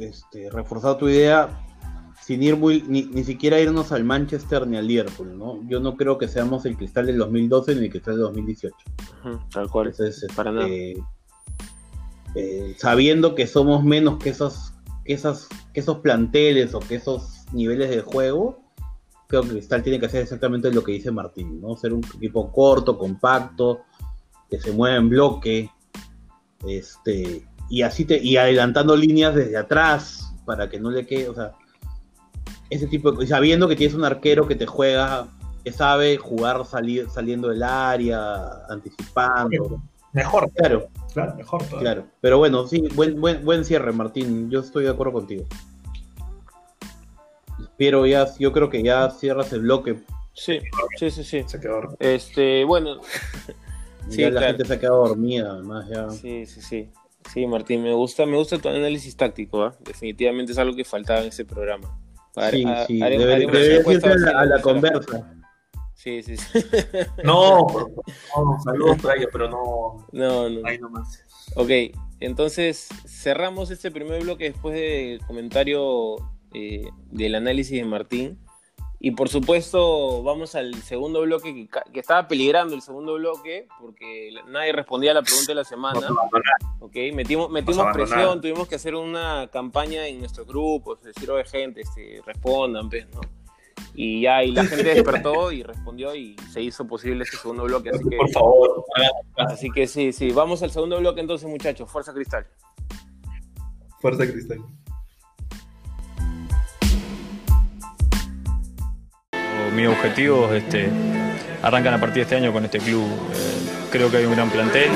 [0.00, 1.65] este, reforzar tu idea
[2.26, 5.60] sin ir muy, ni, ni siquiera irnos al Manchester ni al Liverpool, ¿no?
[5.68, 8.74] Yo no creo que seamos el cristal del 2012 ni el cristal del 2018.
[9.24, 9.86] Ujú, Tal cual.
[9.86, 10.66] Entonces, Para nada.
[10.66, 11.00] este,
[12.34, 14.72] eh, sabiendo que somos menos que esos,
[15.04, 18.58] que esas, que esos planteles o que esos niveles de juego,
[19.28, 21.76] creo que Cristal tiene que hacer exactamente lo que dice Martín, ¿no?
[21.76, 23.82] Ser un equipo corto, compacto,
[24.50, 25.70] que se mueva en bloque,
[26.66, 31.34] este, y así te, y adelantando líneas desde atrás para que no le quede, o
[31.34, 31.52] sea,
[32.70, 35.28] ese tipo de, y sabiendo que tienes un arquero que te juega,
[35.64, 39.80] que sabe jugar salir, saliendo del área, anticipando.
[40.12, 41.80] Mejor, Claro, claro, mejor todavía.
[41.80, 42.06] claro.
[42.22, 44.50] Pero bueno, sí, buen, buen, buen cierre, Martín.
[44.50, 45.44] Yo estoy de acuerdo contigo.
[47.76, 49.96] Pero ya, yo creo que ya cierras el bloque.
[50.32, 50.58] Sí,
[50.98, 51.44] sí, sí, sí.
[51.46, 51.96] Se quedó.
[51.98, 53.00] Este, bueno,
[54.08, 54.46] Sí, ya la claro.
[54.48, 56.08] gente se ha quedado dormida, además ya.
[56.10, 56.90] sí, sí, sí.
[57.32, 59.74] Sí, Martín, me gusta, me gusta tu análisis táctico, ¿ah?
[59.80, 61.98] definitivamente es algo que faltaba en ese programa.
[62.50, 65.32] Sí, sí, debe, irse a la, a la conversa.
[65.94, 66.58] Sí, sí, sí.
[67.24, 67.66] No,
[68.36, 70.06] no saludos Playa, pero no.
[70.12, 70.66] No, no.
[70.68, 71.24] Ahí nomás.
[71.56, 71.70] Ok,
[72.20, 76.16] entonces cerramos este primer bloque después del comentario
[76.52, 78.38] eh, del análisis de Martín.
[79.06, 84.30] Y por supuesto, vamos al segundo bloque que, que, estaba peligrando el segundo bloque porque
[84.48, 86.08] nadie respondía a la pregunta de la semana.
[86.80, 91.82] Okay, metimos, metimos presión, tuvimos que hacer una campaña en nuestro grupo, decir, oye, gente,
[91.82, 93.20] este, respondan, pues, ¿no?
[93.94, 97.90] Y ya, y la gente despertó y respondió y se hizo posible este segundo bloque.
[97.90, 98.84] Así que, por favor.
[99.36, 100.32] Así que sí, sí.
[100.32, 101.88] Vamos al segundo bloque entonces, muchachos.
[101.88, 102.44] Fuerza Cristal.
[104.00, 104.58] Fuerza Cristal.
[109.76, 110.88] Mis objetivos este,
[111.62, 113.04] arrancan a partir de este año con este club.
[113.04, 113.56] Eh,
[113.90, 114.90] creo que hay un gran plantel,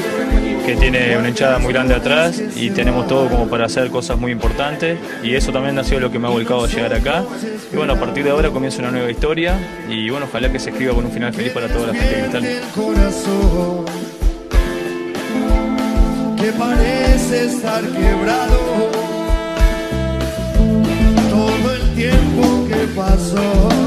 [0.64, 4.32] que tiene una hinchada muy grande atrás y tenemos todo como para hacer cosas muy
[4.32, 7.24] importantes y eso también ha sido lo que me ha volcado a llegar acá.
[7.72, 10.70] Y bueno, a partir de ahora comienza una nueva historia y bueno, ojalá que se
[10.70, 12.42] escriba con un final feliz para toda la gente de Cristal.
[16.36, 18.90] Que parece estar quebrado
[21.30, 23.79] todo el tiempo que pasó.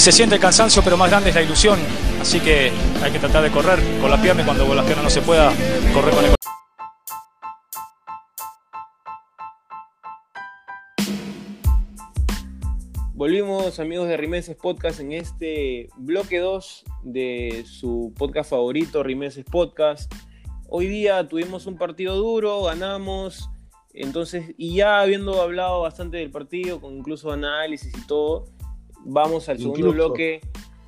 [0.00, 1.78] Se siente el cansancio, pero más grande es la ilusión.
[2.22, 5.02] Así que hay que tratar de correr con la pierna y cuando con la pierna
[5.02, 5.52] no se pueda,
[5.92, 6.34] correr con el
[13.12, 20.10] Volvimos amigos de Rimeses Podcast en este bloque 2 de su podcast favorito, Rimeses Podcast.
[20.70, 23.50] Hoy día tuvimos un partido duro, ganamos,
[23.92, 28.46] entonces, y ya habiendo hablado bastante del partido, con incluso análisis y todo,
[29.04, 30.40] Vamos al segundo bloque.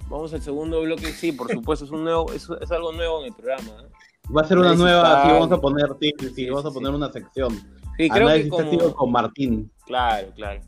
[0.09, 3.33] Vamos al segundo bloque, sí, por supuesto, es un nuevo, es, algo nuevo en el
[3.33, 3.71] programa.
[3.83, 4.31] ¿eh?
[4.35, 7.11] Va a ser una nueva, sí, vamos a poner, sí, sí, vamos a poner una
[7.11, 7.55] sección.
[7.97, 8.95] Sí, creo Análisis que como...
[8.95, 9.71] con Martín.
[9.87, 10.61] Claro, claro.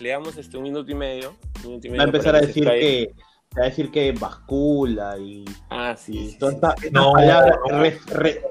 [0.00, 1.34] Le damos este un minuto y medio.
[1.62, 3.14] Minuto y medio va a empezar a decir que
[3.56, 5.44] va a decir que bascula y.
[5.70, 6.30] Ah, sí.
[6.30, 6.88] sí, sí.
[6.90, 8.42] no, palabra, re, re,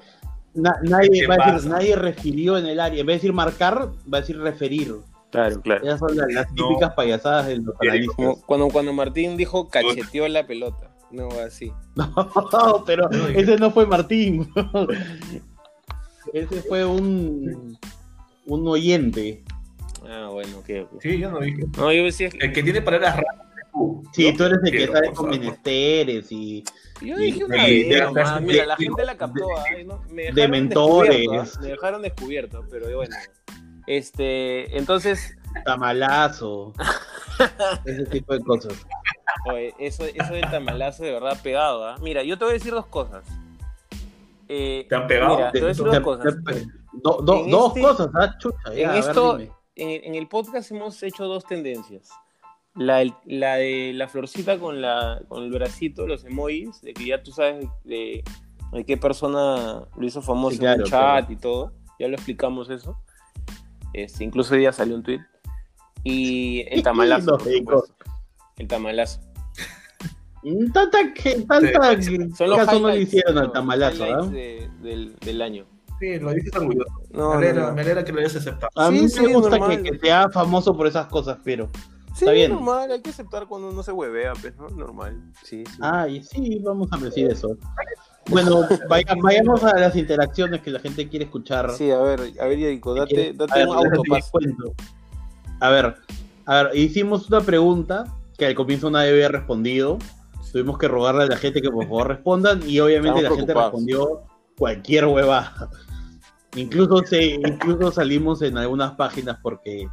[0.53, 3.01] na, nadie, va a decir, nadie refirió en el área.
[3.01, 4.95] En vez de decir marcar, va a decir referir.
[5.35, 5.85] Claro, claro.
[5.85, 6.95] Esas son las, las típicas no.
[6.95, 8.15] payasadas de los analistas.
[8.15, 10.95] Como cuando, cuando Martín dijo cacheteó la pelota.
[11.11, 11.71] No, así.
[11.95, 14.51] No, pero ese no fue Martín.
[16.33, 17.77] ese fue un,
[18.45, 19.43] un oyente.
[20.07, 20.63] Ah, bueno, ok.
[20.63, 20.85] okay.
[21.01, 21.65] Sí, yo no dije.
[21.77, 23.45] No, yo decía El que tiene palabras raras.
[24.13, 26.63] Sí, tú eres el que sabe con menesteres y.
[27.01, 29.45] Yo dije una vez, de, mira, la gente la captó,
[29.75, 30.01] de, ¿no?
[30.09, 31.27] me de mentores.
[31.29, 31.45] ¿ah?
[31.61, 33.13] Me dejaron descubierto, pero bueno.
[33.87, 35.37] Este, entonces.
[35.65, 36.73] Tamalazo.
[37.85, 38.85] Ese tipo de cosas.
[39.45, 41.95] Oye, eso, eso del tamalazo de verdad pegado, ¿eh?
[42.01, 43.23] Mira, yo te voy a decir dos cosas.
[44.47, 45.35] Eh, ¿Te han pegado?
[45.35, 46.35] Mira, te voy a decir dos cosas.
[46.93, 48.37] Do, do, dos este, cosas, ¿ah?
[48.37, 52.09] Chucha, ya, en esto, en, en, el podcast hemos hecho dos tendencias.
[52.73, 57.21] La, la, de la florcita con, la, con el bracito, los emojis, de que ya
[57.21, 58.23] tú sabes de,
[58.71, 61.27] de qué persona lo hizo famoso sí, claro, en el chat claro.
[61.33, 61.71] y todo.
[61.99, 62.97] Ya lo explicamos eso.
[63.95, 65.21] Este, incluso hoy día salió un tweet.
[66.03, 67.37] Y el tamalazo.
[68.57, 69.21] el tamalazo.
[70.73, 74.27] Tanta que tanta sí, son los caso no le hicieron al tamalazo, ¿no?
[74.27, 75.65] De, del, del, año.
[75.99, 76.91] Sí, lo dices orgulloso.
[77.09, 78.69] No, me, alegra, no, me alegra que lo hayas aceptado.
[78.75, 81.69] A mí sí, me gusta que, que, sea famoso por esas cosas, pero.
[82.13, 82.51] Sí, está bien.
[82.51, 84.69] normal, hay que aceptar cuando uno se huevea, pues, ¿no?
[84.69, 85.19] Normal.
[85.41, 85.77] Sí, sí.
[85.81, 87.57] Ah, y sí, vamos a decir eso.
[88.29, 91.71] Bueno, vaya, vayamos a las interacciones que la gente quiere escuchar.
[91.71, 94.31] Sí, a ver, a ver, Yadico, date, date ver, un autopaso.
[95.59, 95.95] A ver,
[96.45, 98.05] a ver, hicimos una pregunta
[98.37, 99.97] que al comienzo nadie había respondido.
[100.51, 103.53] Tuvimos que rogarle a la gente que por favor respondan y obviamente Estamos la gente
[103.53, 104.21] respondió
[104.57, 105.69] cualquier hueva.
[106.55, 109.89] Incluso, se, incluso salimos en algunas páginas porque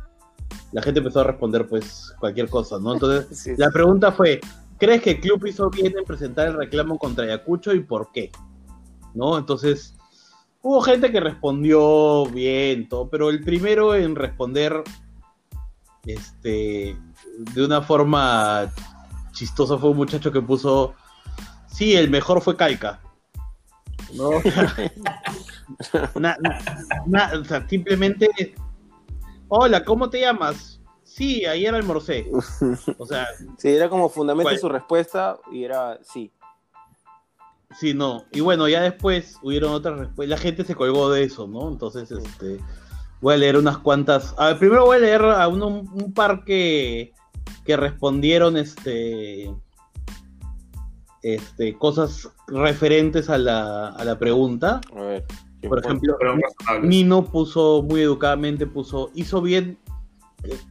[0.71, 2.95] la gente empezó a responder pues cualquier cosa, ¿no?
[2.95, 4.40] Entonces, sí, la pregunta fue,
[4.83, 8.33] ¿Crees que el club hizo bien en presentar el reclamo contra Ayacucho y por qué?
[9.14, 9.38] ¿No?
[9.38, 9.95] Entonces,
[10.61, 14.83] hubo gente que respondió bien, todo, pero el primero en responder
[16.05, 16.97] este,
[17.55, 18.73] de una forma
[19.31, 20.95] chistosa fue un muchacho que puso,
[21.68, 23.01] sí, el mejor fue Calca.
[24.14, 24.31] ¿No?
[26.18, 26.37] na,
[27.07, 28.29] na, o sea, simplemente,
[29.47, 30.71] hola, ¿cómo te llamas?
[31.14, 32.31] Sí, ayer almorcé.
[32.98, 33.27] O sea.
[33.59, 36.33] sí, era como fundamento su respuesta y era sí.
[37.79, 38.25] Sí, no.
[38.33, 40.29] Y bueno, ya después hubieron otras respuestas.
[40.29, 41.68] La gente se colgó de eso, ¿no?
[41.68, 42.59] Entonces, este.
[43.20, 44.35] Voy a leer unas cuantas.
[44.37, 47.12] A ver, primero voy a leer a uno- un par que,
[47.64, 49.51] que respondieron este.
[51.22, 54.81] Este, cosas referentes a la, a la pregunta.
[54.96, 55.25] A ver.
[55.61, 56.16] ¿quién Por ejemplo.
[56.83, 59.79] Nino puso muy educadamente, puso, hizo bien,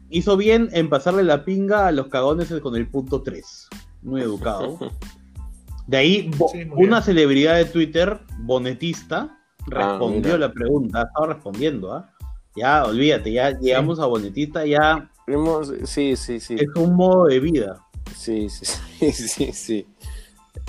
[0.10, 3.67] hizo bien en pasarle la pinga a los cagones con el punto 3.
[4.03, 4.77] Muy educado.
[5.88, 7.03] De ahí, Sí, una bien.
[7.03, 10.38] celebridad de Twitter, bonetista, respondió mira.
[10.38, 12.10] la pregunta, estaba respondiendo, ¿ah?
[12.55, 15.10] Ya, olvídate, ya llegamos a bonetista, ya
[15.84, 16.55] sí, sí, sí.
[16.55, 17.86] es un modo de vida.
[18.15, 18.65] Sí, sí,
[18.99, 19.88] sí, sí, sí.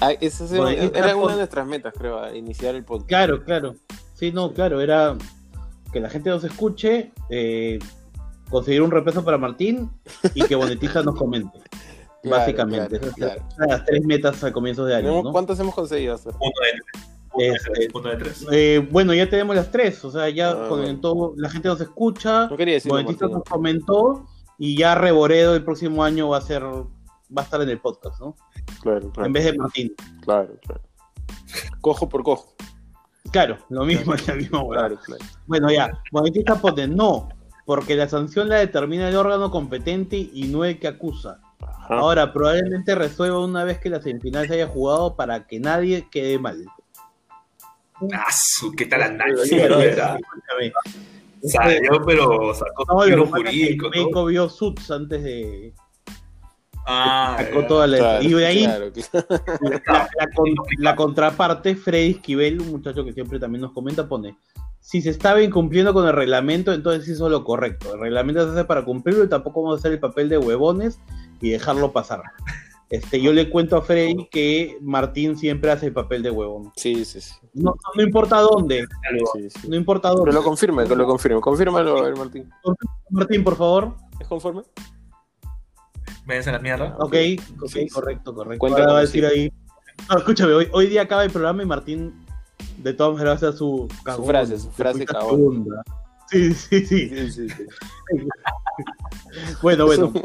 [0.00, 3.08] Ah, esa era una de nuestras metas, creo, iniciar el podcast.
[3.08, 3.76] Claro, claro.
[4.14, 5.16] Sí, no, claro, era
[5.92, 7.78] que la gente nos escuche, eh,
[8.52, 9.90] conseguir un repaso para Martín
[10.34, 11.58] y que Bonetista nos comente.
[12.22, 13.00] Claro, básicamente.
[13.00, 13.42] claro, Esas claro.
[13.56, 15.24] son las tres metas a comienzos de año.
[15.32, 16.30] ¿Cuántas hemos conseguido hasta?
[16.30, 17.90] Punto de tres.
[17.90, 18.46] Punto de Este- tres, de tres.
[18.52, 22.46] Eh, bueno, ya tenemos las tres, o sea, ya Ah, comentó, la gente nos escucha,
[22.46, 23.38] No quería decirlo, Bonetista Martín.
[23.38, 26.84] nos comentó y ya Reboredo el próximo año va a ser, va
[27.38, 28.36] a estar en el podcast, ¿no?
[28.82, 29.92] Claro, claro, En vez de Martín.
[30.20, 30.80] claro, claro.
[31.80, 32.54] Cojo por cojo.
[33.32, 34.88] Claro, lo mismo, es la misma huevada.
[34.90, 35.24] Claro, claro.
[35.48, 37.28] Bueno, ya, Bonetista pone no,
[37.64, 41.40] porque la sanción la determina el órgano competente y no el que acusa.
[41.60, 41.94] Ajá.
[41.98, 46.38] Ahora, probablemente resuelva una vez que la semifinal se haya jugado para que nadie quede
[46.38, 46.64] mal.
[48.12, 50.18] Ah, su, ¿qué tal ¿verdad?
[50.18, 50.72] escúchame.
[51.44, 54.24] Salió, pero sacó No, tiro lo que pasa es que jurídico, ¿no?
[54.26, 55.72] Vio Suits antes de.
[56.86, 57.98] Ah, sacó toda la.
[57.98, 59.26] Claro, y de ahí, claro, claro.
[59.86, 64.36] la, la con- la contraparte, Freddy Esquivel, un muchacho que siempre también nos comenta, pone.
[64.82, 67.94] Si se estaba incumpliendo con el reglamento, entonces hizo lo correcto.
[67.94, 70.98] El reglamento se hace para cumplirlo y tampoco vamos a hacer el papel de huevones
[71.40, 72.20] y dejarlo pasar.
[72.90, 76.72] Este, yo le cuento a Freddy que Martín siempre hace el papel de huevón.
[76.76, 77.32] Sí, sí, sí.
[77.54, 78.86] No, no importa dónde,
[79.32, 79.68] sí, sí.
[79.68, 80.32] no importa Que dónde.
[80.32, 81.40] lo confirme, que lo confirme.
[81.40, 82.50] Confírmalo, a ver, Martín.
[83.08, 83.94] Martín, por favor.
[84.20, 84.62] ¿Es conforme?
[86.26, 86.96] Váyanse a la mierda.
[86.98, 87.88] Ok, ok, Sí, sí.
[87.88, 88.58] correcto, correcto.
[88.58, 89.38] Cuenta Ahora va a decir sí.
[89.40, 89.52] ahí.
[90.10, 92.26] No, escúchame, hoy, hoy día acaba el programa y Martín,
[92.78, 95.66] de todas maneras, su, cagón, frase, su frase fuiste a cagón.
[96.28, 97.08] Sí, sí, sí.
[97.08, 97.66] Sí, sí, sí.
[99.62, 100.12] Bueno, bueno.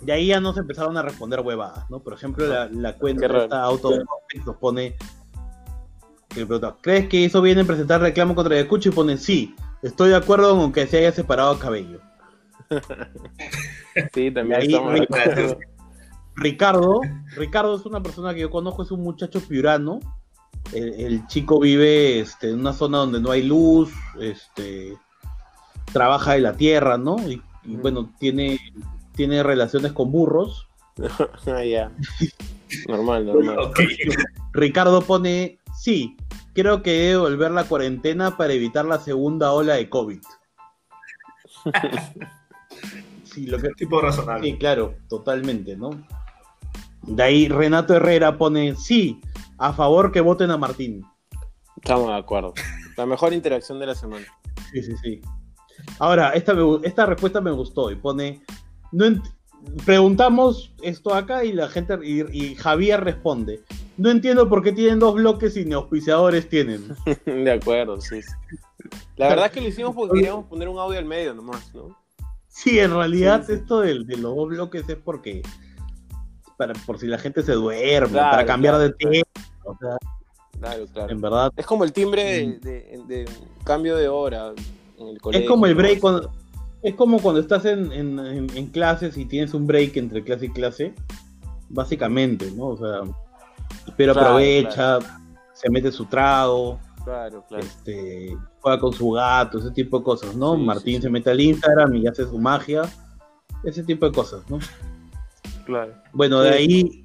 [0.00, 1.98] De ahí ya nos empezaron a responder huevadas, ¿no?
[2.00, 3.44] Por ejemplo, la, la cuenta raro.
[3.44, 3.90] esta auto
[4.46, 4.96] nos pone
[6.28, 8.90] que ¿crees que hizo bien en presentar reclamo contra Yacucho?
[8.90, 12.00] Y pone, sí, estoy de acuerdo con que se haya separado a cabello.
[14.14, 15.58] Sí, también Ahí, de acuerdo.
[16.36, 17.00] Ricardo,
[17.34, 19.98] Ricardo es una persona que yo conozco, es un muchacho piurano.
[20.72, 24.96] El, el chico vive este, en una zona donde no hay luz, este,
[25.92, 27.16] trabaja en la tierra, ¿no?
[27.28, 28.58] Y, bueno, tiene,
[29.14, 30.66] tiene relaciones con burros.
[31.46, 31.92] Ah, ya.
[32.88, 33.72] Normal, normal.
[34.52, 36.16] Ricardo pone, sí,
[36.54, 40.20] creo que debe volver la cuarentena para evitar la segunda ola de COVID.
[43.24, 44.50] sí, lo que, Tipo razonable.
[44.50, 45.90] Sí, claro, totalmente, ¿no?
[47.02, 49.20] De ahí Renato Herrera pone, sí,
[49.58, 51.04] a favor que voten a Martín.
[51.76, 52.54] Estamos de acuerdo.
[52.96, 54.26] La mejor interacción de la semana.
[54.72, 55.20] Sí, sí, sí.
[55.98, 58.42] Ahora, esta, me esta respuesta me gustó y pone,
[58.92, 59.04] no
[59.84, 63.62] preguntamos esto acá y la gente, y, y Javier responde,
[63.96, 66.88] no entiendo por qué tienen dos bloques y ni auspiciadores tienen.
[67.26, 68.20] De acuerdo, sí.
[69.16, 71.96] La verdad es que lo hicimos porque queríamos poner un audio al medio nomás, ¿no?
[72.48, 73.60] Sí, en realidad Sí, sí.
[73.60, 75.42] esto del- de, los dos bloques es porque,
[76.56, 79.24] para, por si la gente se duerme, Claro, para cambiar claro, de tema,
[79.68, 79.96] o sea,
[80.60, 81.12] Claro, claro.
[81.12, 81.52] en verdad.
[81.56, 83.30] Es como el timbre de, de- de
[83.64, 84.52] cambio de hora
[84.98, 85.44] en el colegio.
[85.44, 86.32] Es como el break cuando,
[86.82, 90.46] es como cuando estás en, en- en- en clases y tienes un break entre clase
[90.46, 90.94] y clase,
[91.68, 92.68] básicamente, ¿no?
[92.68, 93.00] O sea,
[93.96, 94.98] pero Claro, aprovecha,
[95.54, 97.62] se mete su trago, Claro, claro.
[97.64, 100.56] este, juega con su gato, ese tipo de cosas, ¿no?
[100.56, 102.82] Sí, Martín sí, se mete al Instagram y hace su magia,
[103.64, 104.58] ese tipo de cosas, ¿no?
[105.64, 105.92] claro.
[106.12, 106.58] Bueno, de Sí.
[106.58, 107.02] ahí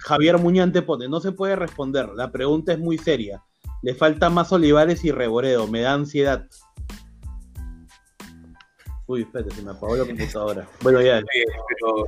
[0.00, 3.42] Javier Muñante pone, no se puede responder, la pregunta es muy seria.
[3.82, 6.46] Le falta más Olivares y Reboredo, me da ansiedad.
[9.06, 10.68] Uy, espérate, se me apagó la computadora.
[10.82, 11.20] Bueno, ya.
[11.68, 12.06] Pero,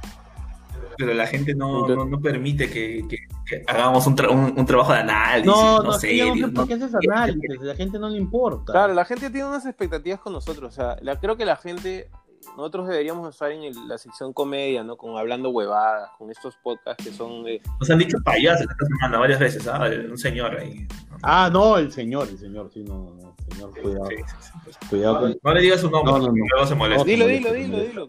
[0.96, 4.66] pero la gente no, no, no permite que, que- que hagamos un, tra- un, un
[4.66, 5.46] trabajo de análisis.
[5.46, 6.16] No, No, no, sé.
[6.24, 8.72] no sé no- por qué haces análisis, a la gente no le importa.
[8.72, 10.72] Claro, la gente tiene unas expectativas con nosotros.
[10.72, 12.08] O sea, la- creo que la gente,
[12.56, 14.96] nosotros deberíamos estar en el- la sección comedia, ¿no?
[14.96, 17.60] Con hablando huevadas, con estos podcasts que son de.
[17.80, 19.88] Nos han dicho payasos esta semana varias veces, ¿ah?
[20.10, 20.86] Un señor ahí.
[21.22, 24.06] Ah, no, el señor, el señor, sí, no, no, señor, cuidado.
[24.06, 24.78] Sí, sí, sí, pues.
[24.90, 25.36] Cuidado con...
[25.42, 26.30] No le digas su nombre, No, no, no.
[26.30, 27.04] porque luego se molesta.
[27.04, 28.06] No, Dilo, dilo, dilo, dilo.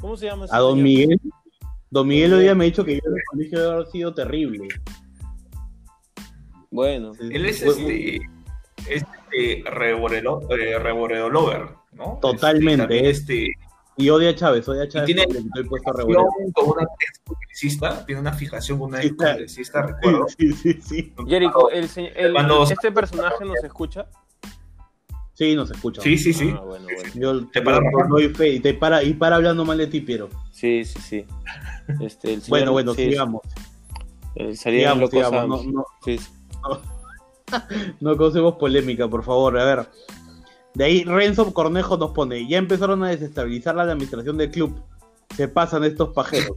[0.00, 0.84] ¿Cómo se llama ese A don señor?
[0.84, 1.20] Miguel,
[1.90, 4.14] don Miguel hoy día me ha dicho que yo en el colegio debe haber sido
[4.14, 4.68] terrible.
[6.70, 7.12] Bueno.
[7.20, 8.16] Él es este,
[8.88, 12.18] es este reborelo, eh, reboredo lover, ¿no?
[12.20, 13.50] Totalmente, Este, este,
[13.96, 18.20] Y odia a Chávez, odia a Chávez tiene- el puesto con una ex congresista, tiene
[18.20, 20.26] una fijación con una ex congresista, Sí, recuerdo.
[20.38, 21.14] sí, sí, sí.
[21.28, 24.06] Jericho, el, el- Cuando- ¿este personaje nos escucha?
[25.34, 26.00] Sí, nos escucha.
[26.02, 26.52] Sí, sí, sí.
[26.56, 27.10] Ah, bueno, bueno.
[27.14, 30.28] Yo Te para doy fe y te para, y para hablando mal de ti, Piero.
[30.52, 31.26] Sí, sí, sí.
[32.00, 33.42] Este, el señor- Bueno, bueno, sí, sigamos.
[34.36, 35.66] el Sigamos, sigamos.
[35.66, 36.30] No, no, Sí, sí.
[38.00, 39.58] no causemos polémica, por favor.
[39.58, 39.88] A ver.
[40.74, 44.80] De ahí Renzo Cornejo nos pone, ya empezaron a desestabilizar la administración del club.
[45.36, 46.56] Se pasan estos pajeros.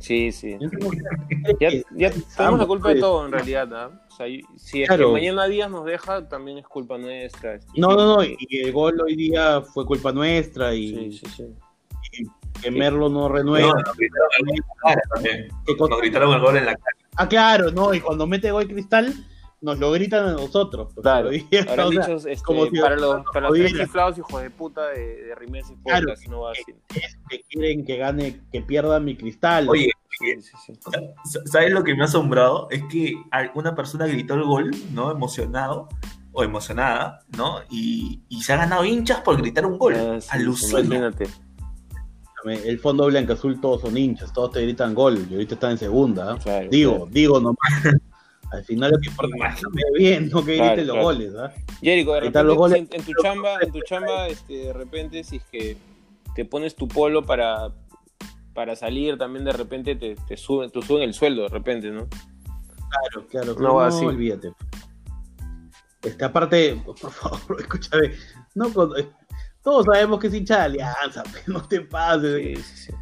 [0.00, 0.56] Sí, sí.
[1.96, 3.90] Ya, tenemos la culpa de todo en realidad, ¿ah?
[4.10, 5.06] O sea, y- si es Claro.
[5.08, 7.54] que mañana Díaz nos deja, también es culpa nuestra.
[7.54, 11.44] este, No, no, no, y el gol hoy día fue culpa nuestra y Sí, sí,
[12.12, 12.24] sí.
[12.62, 13.68] que Merlo no renueva.
[13.68, 15.48] No, nos gritaron el gol en la cara también.
[15.66, 15.90] ¿Qué cosa?
[15.90, 16.96] Nos gritaron el gol en la cara.
[17.16, 19.14] Ah, claro, no, y cuando mete gol Cristal,
[19.64, 20.92] nos lo gritan a nosotros.
[20.94, 21.30] pues, Claro.
[21.68, 25.24] Ahora o sea, este, como si para los, para los chiflados hijos de puta de,
[25.24, 26.06] de Rimes y Claro.
[26.08, 26.62] Podcast, no va así.
[27.28, 29.68] que quieren que gane, que pierda mi Cristal.
[29.68, 30.72] Oye, Sí, sí, sí.
[31.46, 32.68] ¿sabes lo que me ha asombrado?
[32.70, 33.14] Es que
[33.54, 35.10] una persona gritó el gol, ¿no?
[35.10, 35.88] Emocionado
[36.32, 37.60] o emocionada, ¿no?
[37.68, 39.94] Y, y se ha ganado hinchas por gritar un gol.
[39.96, 40.80] Ah, Alucina.
[40.80, 41.26] Imagínate.
[42.44, 45.78] el fondo blanco azul todos son hinchas, todos te gritan gol, y ahorita están en
[45.78, 46.34] segunda.
[46.34, 46.38] ¿ah?
[46.40, 47.10] Claro, digo, claro.
[47.10, 47.58] digo nomás.
[48.54, 51.04] Al final lo que importa es que bien, no que Claro, griten los claro.
[51.08, 51.52] goles, ¿ah?
[51.80, 52.78] Jericho, de repente, los goles.
[52.78, 55.76] en, en tu chamba, en tu chamba, este, de repente, si es que
[56.34, 57.72] te pones tu polo para,
[58.54, 62.06] para salir, también de repente te, te suben, te suben el sueldo, de repente, ¿no?
[62.08, 64.04] Claro, claro, No no, así.
[64.04, 64.52] olvídate.
[66.02, 68.12] Este, aparte, por favor, escúchame,
[68.54, 69.08] no, eh,
[69.62, 72.42] todos sabemos que es hincha de alianza, pero no te pases.
[72.42, 72.92] Sí, sí, sí.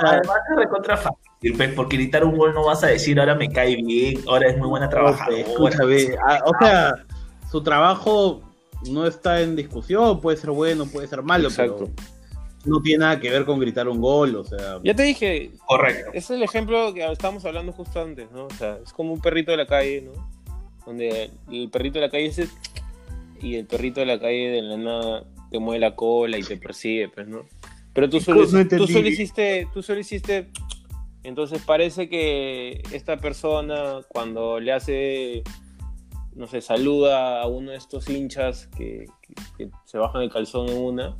[0.00, 1.30] Además es recontra fácil,
[1.74, 4.68] porque gritar un gol no vas a decir ahora me cae bien, ahora es muy
[4.68, 5.38] buena trabajadora.
[5.38, 6.94] Escúchame, ah, o sea,
[7.50, 8.42] su trabajo
[8.90, 11.90] no está en discusión, puede ser bueno, puede ser malo, Exacto.
[11.94, 12.12] pero
[12.64, 16.10] no tiene nada que ver con gritar un gol, o sea, Ya te dije, Correcto.
[16.14, 18.46] es el ejemplo que estábamos hablando justo antes, ¿no?
[18.46, 20.12] O sea, es como un perrito de la calle, ¿no?
[20.86, 22.48] Donde el perrito de la calle es
[23.40, 26.56] y el perrito de la calle de la nada te mueve la cola y te
[26.56, 27.46] persigue, pues, ¿no?
[27.92, 30.48] Pero tú solo, No tú solo hiciste, tú solo hiciste,
[31.24, 35.42] entonces parece que esta persona cuando le hace,
[36.34, 40.68] no sé, saluda a uno de estos hinchas que, que- que se bajan el calzón
[40.68, 41.16] en una,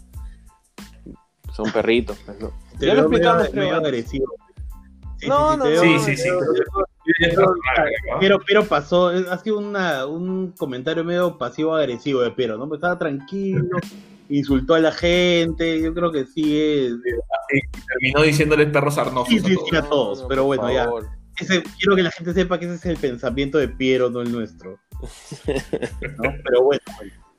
[1.54, 2.50] son perritos, pues, ¿no?
[2.78, 3.88] te ya lo medio- explicamos, medio antes.
[3.88, 4.26] agresivo.
[5.18, 6.28] Sí, No, sí, no, Sí, sí, sí.
[7.20, 7.54] Pero,
[8.20, 12.68] Pero, pero pasó, ha sido una, un comentario medio pasivo-agresivo de Pero, ¿no?
[12.68, 13.76] Pues estaba tranquilo,
[14.38, 16.94] insultó a la gente, yo creo que sí es...
[17.88, 19.28] terminó diciéndole perros arnosos.
[19.28, 19.68] Sí, a sí, todos.
[19.70, 20.88] sí, a todos, No, pero bueno, ya.
[21.38, 24.30] Ese- quiero que la gente sepa que ese es el pensamiento de Piero, no el
[24.32, 24.78] nuestro.
[25.00, 26.34] ¿no?
[26.44, 26.82] Pero bueno,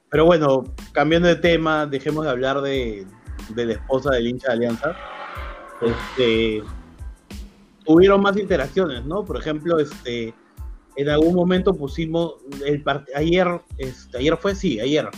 [0.09, 3.05] pero bueno, cambiando de tema, dejemos de hablar de,
[3.49, 4.95] de la esposa del hincha de Alianza.
[5.81, 6.63] Este,
[7.85, 9.23] hubieron más interacciones, ¿no?
[9.25, 10.33] Por ejemplo, este,
[10.95, 12.83] en algún momento pusimos el
[13.15, 15.09] ayer, este, ayer fue sí, ayer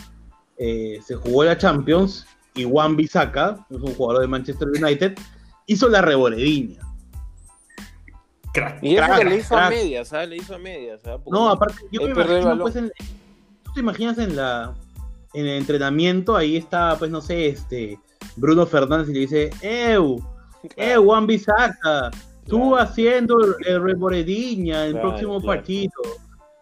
[0.58, 5.16] eh, se jugó la Champions y Juan Bisaca, es un jugador de Manchester United,
[5.68, 6.80] hizo la reborediña.
[8.54, 8.82] Crack.
[8.82, 10.30] Y eso Crack, que le hizo a medias, ¿sabes?
[10.30, 12.92] Le hizo a medias, No, aparte, yo me imagino, pues, en,
[13.64, 14.74] tú te imaginas en la
[15.34, 18.00] en el entrenamiento, ahí está, pues, no sé, este,
[18.38, 20.24] Bruno Fernández y le dice, ¡Ew!
[20.78, 22.10] ¡Eh, Juan Bisaca!
[22.48, 22.78] Tú Claro.
[22.78, 25.58] haciendo el Reborediña el Claro, próximo claro.
[25.58, 25.92] partido.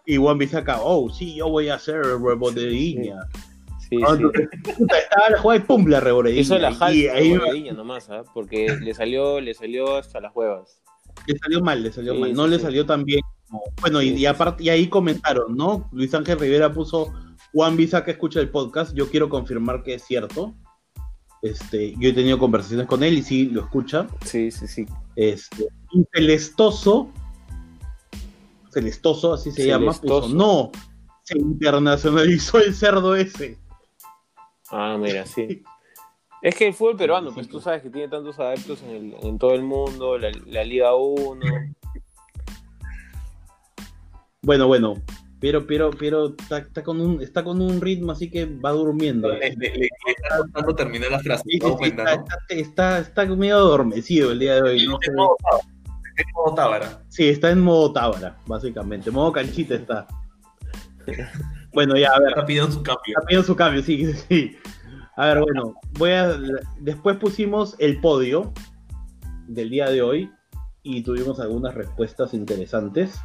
[0.06, 3.20] Y Juan Bisaca, oh, sí, yo voy a hacer el Reborediña.
[3.32, 3.40] Sí,
[4.06, 4.22] Ah, sí.
[4.78, 8.22] puta, estaba la jugada y pum, la de Bordilla nomás, ¿ah?
[8.32, 10.82] Porque le salió, le salió hasta las huevas.
[11.26, 12.30] le salió mal, le salió Sí, mal.
[12.30, 13.20] sí, No le salió tan bien.
[13.80, 15.88] Bueno, y, aparte, y ahí comentaron, ¿no?
[15.92, 17.12] Luis Ángel Rivera puso
[17.52, 18.94] Juan Visa que escucha el podcast.
[18.94, 20.54] Yo quiero confirmar que es cierto.
[21.42, 24.06] Este, yo he tenido conversaciones con él y sí lo escucha.
[24.24, 24.86] Sí, sí, sí.
[25.14, 25.66] Este,
[26.12, 27.10] Celestoso,
[28.70, 30.72] Celestoso, así se llama, puso, no,
[31.22, 33.56] se internacionalizó el cerdo ese.
[34.76, 35.62] Ah, mira, sí.
[36.42, 39.38] Es que el fútbol peruano, pues tú sabes que tiene tantos adeptos en, el- en
[39.38, 41.40] todo el mundo, la, la Liga 1.
[44.42, 44.94] Bueno, bueno,
[45.40, 49.28] pero, pero, pero está, está con un, está con un ritmo así que va durmiendo.
[49.28, 52.22] Le, le- le- está terminar la frase, Sí, ¿te sí, das sí, cuenta, está, no?
[52.24, 54.86] está, está, está medio adormecido el día de hoy.
[54.86, 54.98] ¿no?
[55.00, 55.36] Está en modo
[56.16, 57.02] en modo Tábara.
[57.08, 59.10] Sí, está en modo tábara, básicamente.
[59.10, 60.06] Modo canchita está.
[61.72, 63.02] Bueno, ya, a ver, Está pidiendo su cambio.
[63.16, 64.56] está pidiendo su cambio, sí, sí.
[65.16, 66.36] A ver, bueno, voy a.
[66.80, 68.52] Después pusimos el podio
[69.46, 70.30] del día de hoy
[70.82, 73.18] y tuvimos algunas respuestas interesantes.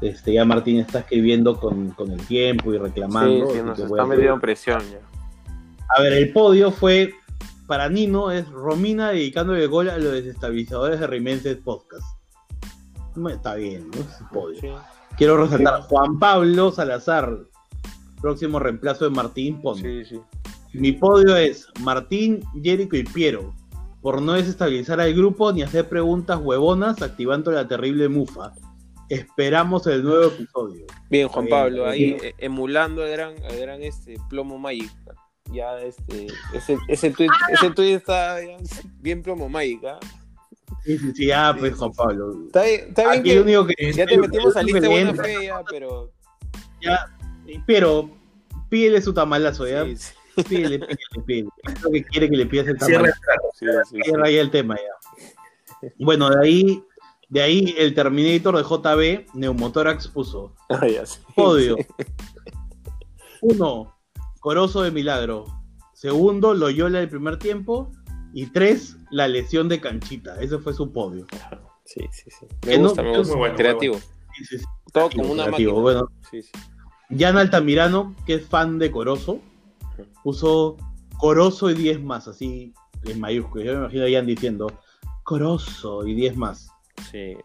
[0.00, 3.46] Este, ya Martín está escribiendo con, con el tiempo y Sí, reclamando.
[3.50, 4.98] sí, así nos está metiendo en presión ya.
[5.96, 7.14] A ver, el podio fue
[7.66, 12.04] para Nino, es Romina dedicando el gol a los desestabilizadores de Rimenses Podcast.
[13.14, 14.00] Bueno, Está bien, ¿no?
[14.00, 14.60] Es el podio.
[14.60, 14.68] Sí,
[15.16, 17.36] Quiero resaltar Juan Pablo Salazar,
[18.20, 19.76] próximo reemplazo de Martín Pon.
[19.76, 20.20] sí, sí.
[20.74, 23.54] Mi podio es Martín, Jericho y Piero,
[24.02, 28.52] por no desestabilizar al grupo ni hacer preguntas huevonas activando la terrible mufa.
[29.08, 30.84] Esperamos el nuevo episodio.
[31.08, 34.90] Bien, Juan Pablo, ahí eh, emulando al gran, al gran este, Plomo Magic.
[35.52, 38.38] Ya este, ese, ese tweet, ese tweet está
[39.00, 40.00] bien Plomo Magic, ¿ah?
[40.84, 42.46] Sí, sí, sí, ah, pues Juan Pablo.
[42.46, 45.46] Está bien, está bien Aquí que único que ya te metimos a lista buena fe
[45.46, 46.12] ya, pero
[46.82, 47.16] ya,
[47.64, 48.10] Pero
[48.68, 49.84] pídele su tamalazo, ¿ya?
[49.84, 50.12] sí, sí,
[50.48, 51.48] Pídele, pídele, pídele.
[51.64, 53.12] Es lo que quiere que le pidas el Cierra
[53.54, 53.98] sí, sí, sí.
[54.02, 55.90] Cierra ahí el tema ya.
[55.98, 56.82] Bueno, de ahí,
[57.28, 60.54] de ahí el Terminator de JB, Neumotórax puso.
[60.70, 61.04] Ah, ya.
[61.34, 61.76] Podio.
[63.42, 63.94] Uno,
[64.40, 65.44] Corozo de Milagro.
[65.92, 67.90] Segundo, Loyola del primer tiempo.
[68.32, 70.40] Y tres, la lesión de Canchita.
[70.40, 71.26] Ese fue su podio.
[71.84, 72.46] Sí, sí, sí.
[72.66, 73.32] Me no- gusta, me que- gusta.
[73.34, 73.94] Muy bueno, muy Creativo.
[74.36, 74.64] Sí, sí, sí.
[74.92, 75.72] Todo como una Creativo.
[75.74, 75.82] máquina.
[75.82, 76.50] Bueno, Sí, sí.
[77.16, 79.38] Jan Altamirano, que es fan de Corozo,
[80.22, 80.76] puso
[81.18, 82.72] Corozo y 10 más, así
[83.04, 83.66] en mayúsculas.
[83.66, 84.66] Yo me imagino a Jan diciendo
[85.22, 86.68] Corozo y 10 más.
[87.10, 87.36] sí.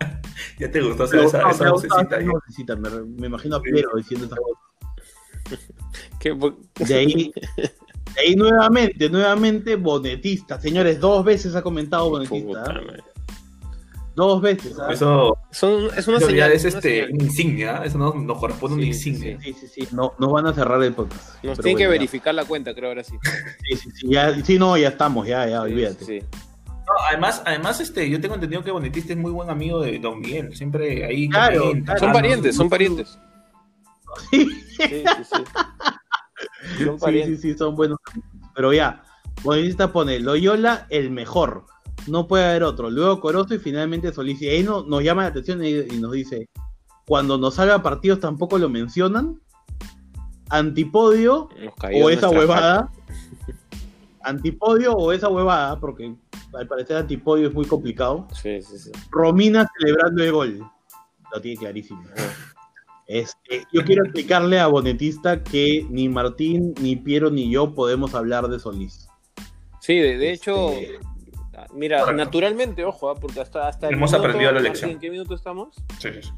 [0.58, 2.26] Ya te gustó hacer esa, esa me gusta vocecita esa ahí.
[2.26, 4.60] vocecita, me, me imagino a Piero diciendo esa cosa.
[6.20, 10.60] ¿Qué- por- De ahí, de ahí nuevamente, nuevamente, Bonetista.
[10.60, 12.72] Señores, dos veces ha comentado Bonetista.
[12.72, 13.02] ¿eh?
[14.16, 14.76] Dos veces.
[14.78, 14.92] ¿ah?
[14.92, 16.52] Eso, Son, es una señal.
[16.52, 17.12] es una este, señal.
[17.14, 19.38] una insignia, eso no nos corresponde una Sí, sí, insignia.
[19.40, 19.88] Sí, sí, sí.
[19.92, 21.42] No, nos van a cerrar el podcast.
[21.44, 23.14] Nos tienen que verificar la cuenta, creo, ahora sí.
[23.68, 26.04] Sí, sí, sí, ya, sí, no, ya estamos, ya, ya, Sí, olvídate.
[26.04, 26.20] sí.
[26.66, 30.18] No, además, además este, yo tengo entendido que Bonetista es muy buen amigo de Don
[30.20, 30.56] Miguel.
[30.56, 31.28] Siempre ahí.
[31.28, 31.72] Claro.
[31.98, 33.18] Son parientes, no, son parientes.
[34.30, 35.44] Sí, Sí, sí, sí.
[36.84, 37.40] Son sí, parientes.
[37.42, 37.98] sí, son buenos.
[38.54, 39.04] Pero ya,
[39.42, 41.64] Bonetista pone Loyola el mejor.
[42.06, 42.90] No puede haber otro.
[42.90, 44.40] Luego Corozo y finalmente Solís.
[44.42, 46.48] Y ahí no, nos llama la atención y, y nos dice:
[47.06, 49.40] cuando nos salga partidos tampoco lo mencionan.
[50.48, 51.48] Antipodio
[52.02, 52.90] o esa huevada.
[54.22, 56.14] Antipodio o esa huevada, porque
[56.52, 58.26] al parecer antipodio es muy complicado.
[58.28, 58.34] faca.
[58.40, 58.92] Sí, sí, sí.
[59.10, 60.70] Romina celebrando el gol.
[61.32, 62.02] Lo tiene clarísimo.
[63.06, 68.46] Este, yo quiero explicarle a Bonetista que ni Martín, ni Piero, ni yo podemos hablar
[68.46, 69.08] de Solís.
[69.80, 71.00] Sí, de, de hecho, Este,
[71.74, 72.24] mira, Correcto.
[72.24, 74.90] naturalmente, ojo, ah, porque hasta, hasta el Hemos minuto- aprendido la Martín, lección.
[74.90, 75.74] ¿En qué minuto estamos?
[75.98, 76.30] Sí, sí, sí.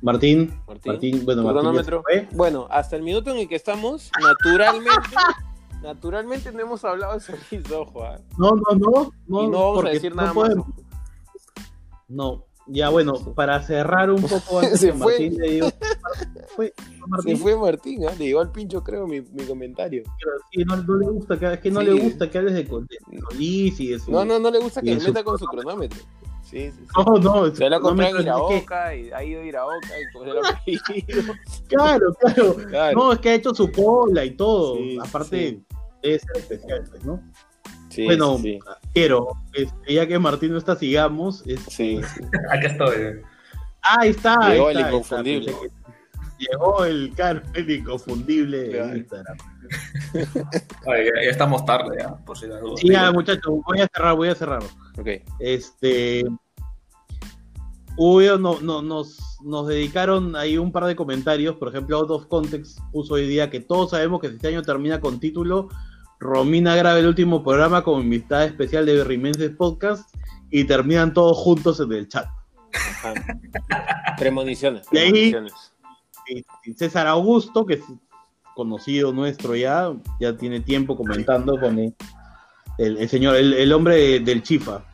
[0.00, 2.28] Martín, Martín, Martín, bueno, ¿Tu Martín.
[2.32, 4.90] Bueno, hasta el minuto en el que estamos, naturalmente,
[5.82, 8.02] naturalmente no hemos hablado de Solís, ojo.
[8.04, 8.18] ah.
[8.36, 10.66] No, no, no, no, y no vamos a porque decir no nada podemos.
[10.68, 10.76] más.
[12.08, 15.12] No, ya bueno, para cerrar un poco antes Se que fue.
[15.12, 15.68] Martín le digo,
[16.56, 16.74] fue,
[17.08, 18.12] Martín, Se fue Martín, ¿ah?
[18.18, 20.02] le llegó al pincho, creo, mi, mi comentario.
[20.18, 21.86] pero sí, no, no le gusta, que, es que no Sí.
[21.86, 24.10] le gusta que hables de, de Solís y de su...
[24.10, 26.00] No, no, no le gusta que eso- meta con su cronómetro.
[26.42, 26.86] Sí, sí, sí.
[26.96, 29.44] no, no, Se la no me comprado en es que- Iraoka y ha ido a
[29.44, 31.32] Iraoka y el apellido.
[31.68, 32.56] Claro, claro.
[32.68, 32.98] Claro.
[32.98, 34.76] No, es que ha hecho su cola y todo.
[35.02, 35.62] Aparte,
[36.02, 37.22] ser especial, pues, ¿no?
[37.92, 38.58] Sí, bueno, sí,
[38.94, 41.42] quiero, este, ya que Martín no está, sigamos.
[41.46, 42.20] es- sí, sí.
[42.50, 43.20] Acá estoy.
[43.82, 44.48] Ah, ahí está.
[44.50, 45.50] Llegó el está, inconfundible.
[45.50, 45.82] está,
[46.38, 48.98] Llegó el caro, el inconfundible de.
[48.98, 49.36] Instagram.
[50.86, 52.60] Ay, ya, ya estamos tarde, ya, por si duda.
[52.76, 54.62] Sí, ya, muchachos, voy a cerrar, voy a cerrar.
[54.98, 55.08] Ok.
[55.38, 56.24] Este.
[57.96, 61.56] Hubo, no, no, nos, nos dedicaron ahí un par de comentarios.
[61.56, 64.62] Por ejemplo, Out of Context puso hoy día que todos sabemos que si este año
[64.62, 65.68] termina con título,
[66.22, 70.08] Romina graba el último programa como invitada especial de Berrimenses Podcast
[70.50, 72.26] y terminan todos juntos en el chat.
[72.74, 73.14] Ajá.
[74.18, 74.86] Premoniciones.
[74.92, 75.52] Y ahí- premoniciones.
[76.28, 77.80] Y- y César Augusto, que es
[78.54, 81.94] conocido nuestro ya, ya tiene tiempo comentando, pone
[82.78, 84.84] el, el señor, el, el hombre de- del Chifa,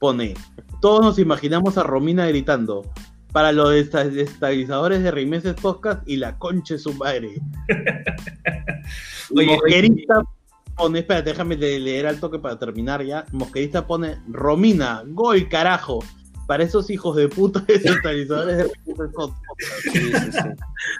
[0.00, 0.34] pone,
[0.80, 2.82] todos nos imaginamos a Romina gritando,
[3.32, 7.34] para los estabilizadores de Rimeses Podcast y la concha de su madre.
[9.36, 9.58] Oye,
[10.76, 13.24] pone, espérate, déjame de- leer al toque para terminar ya.
[13.32, 16.04] Mosquerista pone, Romina, gol carajo,
[16.46, 18.64] para esos hijos de puta desestabilizadores de.
[19.82, 20.38] Sí, sí, sí.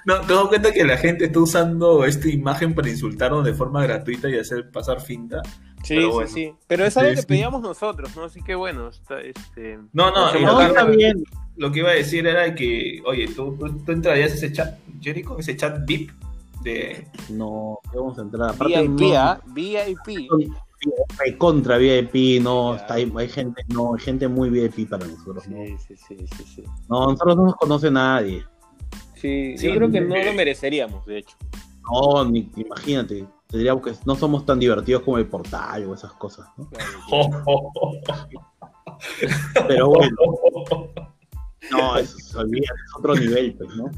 [0.04, 3.82] No, te das cuenta que la gente está usando esta imagen para insultarnos de forma
[3.82, 5.42] gratuita y hacer pasar finta.
[5.84, 6.30] Sí, Pero sí, bueno.
[6.30, 6.52] sí.
[6.66, 7.26] Pero es algo Sí, que sí.
[7.28, 8.24] pedíamos nosotros, ¿no?
[8.24, 9.78] Así que bueno, está, este...
[9.92, 11.22] No, no, y No, lo, está que, bien.
[11.56, 14.78] lo que iba a decir era que, oye, ¿tú, tú, tú entrarías a ese chat,
[15.00, 16.10] Jericho, ese chat VIP
[16.66, 17.06] de...
[17.30, 18.50] No, ¿qué vamos a entrar.
[18.50, 19.40] Aparte, VIP, no- ¿ah?
[19.46, 20.28] VIP.
[20.28, 25.48] son contra VIP, no, está ahí, hay gente, no, hay gente muy VIP para nosotros,
[25.48, 25.64] ¿no?
[25.64, 26.62] Sí, sí, sí, sí.
[26.88, 28.44] No, nosotros no nos conoce nadie.
[29.14, 31.36] Sí, Sí, yo creo que no lo mereceríamos, de hecho.
[31.90, 36.46] No, ni, imagínate, tendríamos que no somos tan divertidos como el portal o esas cosas,
[36.56, 36.68] ¿no?
[39.68, 40.16] Pero bueno,
[41.70, 43.90] no, eso se olvida, es otro nivel, pues, ¿no?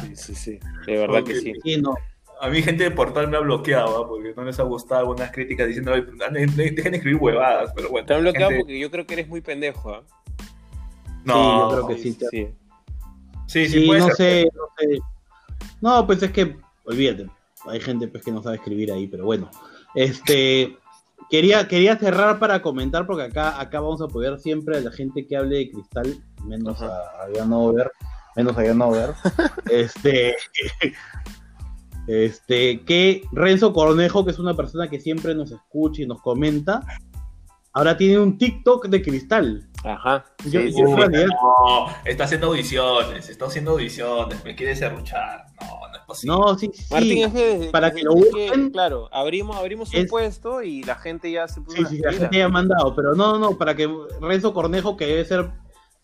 [0.00, 0.58] Sí, sí, sí.
[0.86, 1.52] De verdad que sí.
[1.62, 1.94] Sí, no,
[2.40, 4.08] A mí gente de portal me ha bloqueado ¿ah?
[4.08, 6.02] porque no les ha gustado algunas críticas diciendo "Ay,
[6.46, 6.56] dejen
[6.92, 8.06] de escribir huevadas, pero bueno.
[8.06, 10.02] Te han bloqueado gente- porque yo creo que eres muy pendejo, ¿ah?
[11.24, 12.26] No, Sí, yo creo que sí, sí.
[12.30, 12.48] sí.
[13.46, 14.16] sí, sí, Sí, puede no ser.
[14.16, 14.98] sé, no sé.
[15.80, 17.28] No, pues es que, olvídate,
[17.66, 19.50] hay gente pues que no sabe escribir ahí, pero bueno.
[19.94, 20.76] Este,
[21.30, 25.26] quería, quería cerrar para comentar, porque acá, acá vamos a apoyar siempre a la gente
[25.26, 26.92] que hable de cristal, menos Ajá.
[27.20, 27.90] a, a Ian Over,
[28.36, 29.14] menos a Ian Over.
[29.70, 30.34] este,
[32.06, 36.82] este, que Renzo Cornejo, que es una persona que siempre nos escucha y nos comenta,
[37.72, 39.68] ahora tiene un TikTok de cristal.
[39.84, 40.24] Ajá.
[40.44, 40.92] Yo- Sí, sí, yo sí.
[40.92, 45.44] en realidad- No, está haciendo audiciones, está haciendo audiciones, me quiere serruchar.
[45.60, 46.36] No, no es posible.
[46.36, 46.84] No, sí, sí.
[46.90, 48.70] Martín, es que para que lo que, busquen.
[48.70, 52.12] claro, abrimos, abrimos un Es- puesto y la gente ya se puso Sí, sí, la
[52.12, 53.88] gente ya ha mandado, pero no, no, para que
[54.20, 55.50] Renzo Cornejo, que debe ser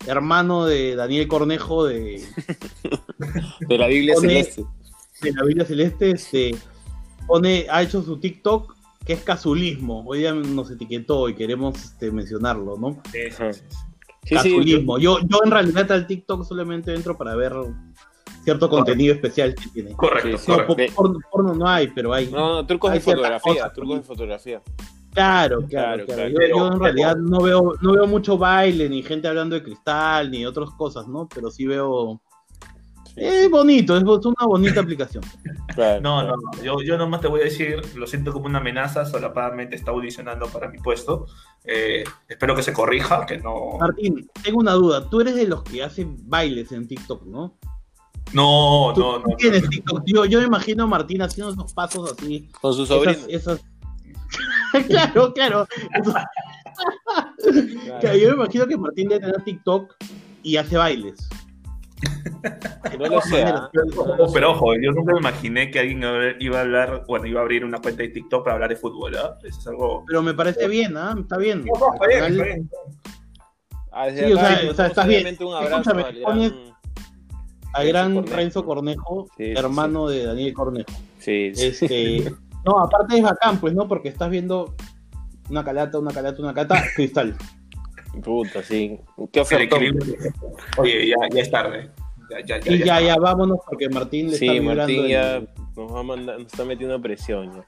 [0.07, 2.23] hermano de Daniel Cornejo de,
[3.61, 4.65] De la Biblia Pone- Celeste.
[5.23, 6.57] de la Biblia Celeste, este,
[7.27, 8.75] pone, ha hecho su TikTok
[9.05, 10.05] que es casulismo.
[10.07, 13.01] Hoy día nos etiquetó y queremos este, mencionarlo, ¿no?
[13.13, 14.99] Sí, casulismo.
[14.99, 17.55] yo, yo en realidad al TikTok solamente entro para ver
[18.45, 19.93] cierto contenido especial que tiene.
[19.93, 20.39] Correcto.
[20.49, 20.77] No, correcto.
[20.77, 22.27] por- porno, porno no hay, pero hay.
[22.29, 24.63] No, no, trucos Hay de fotografía, cosas, trucos de fotografía.
[25.13, 26.07] Claro, claro, Claro, claro.
[26.07, 26.29] claro.
[26.31, 29.55] Yo, Pero- yo en pero- realidad no veo, no veo mucho baile, ni gente hablando
[29.57, 31.29] de cristal, ni otras cosas, ¿no?
[31.35, 32.21] Pero sí veo.
[33.07, 35.25] Sí, Es bonito, es una bonita aplicación.
[35.75, 36.37] claro, No, claro.
[36.37, 36.63] no, no.
[36.63, 40.47] Yo, yo nomás te voy a decir, lo siento como una amenaza, solapadamente está audicionando
[40.47, 41.27] para mi puesto.
[41.65, 43.79] Eh, espero que se corrija, que no.
[43.81, 45.11] Martín, tengo una duda.
[45.11, 47.59] Tú eres de los que hacen bailes en TikTok, ¿no?
[48.33, 49.37] No, Tú, no, tú no.
[49.37, 49.69] tienes no.
[49.69, 50.03] TikTok.
[50.07, 52.49] Yo, yo me imagino a Martín haciendo esos pasos así.
[52.61, 53.11] Con su sobrino.
[53.13, 53.65] Esas, esas-
[54.89, 55.67] claro, claro.
[58.03, 59.95] Yo me imagino que Martín debe tener TikTok
[60.43, 61.29] y hace bailes.
[62.99, 63.69] No lo sea.
[63.73, 66.03] Pero- Ojo, pero ojo, yo nunca me imaginé que alguien
[66.41, 69.15] iba a hablar, bueno, iba a abrir una cuenta de TikTok para hablar de fútbol,
[69.17, 69.37] ¿ah?
[69.45, 70.05] Eso es algo.
[70.07, 71.15] Pero me parece bien, ¿ah?
[71.19, 71.65] Está bien.
[71.65, 72.77] No, no, está bien, está.
[73.93, 75.37] Ah, Sí, o sea, o estás bien.
[75.41, 76.75] un abrazo Escúchame, al pones- gran-
[77.75, 78.37] Al gran Cornejo.
[78.37, 80.91] Renzo Cornejo, Sí, sí, hermano de Daniel Cornejo.
[81.19, 81.67] Sí, sí.
[81.67, 82.33] Este,
[82.65, 83.89] no, aparte es bacán, pues, ¿no?
[83.89, 84.75] Porque estás viendo
[85.49, 87.37] una calata, una calata, una calata, cristal.
[88.25, 88.99] Puta, sí.
[89.33, 89.83] Qué ofertón.
[90.79, 91.91] Oye, ya, ya es tarde.
[92.31, 93.01] Ya, ya, ya, Y ya, está.
[93.03, 94.77] ya, vámonos, porque Martín le está Sí, vibrando.
[94.83, 95.43] Martín el- ya
[95.77, 97.53] nos, va a mandar- nos está metiendo presión.
[97.55, 97.65] ya.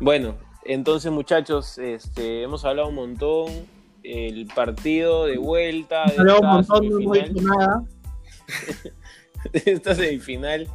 [0.00, 3.46] Bueno, entonces muchachos, este, hemos hablado un montón.
[4.04, 7.84] El partido de vuelta de un montón, no hemos dicho nada.
[9.52, 10.66] de esta semifinal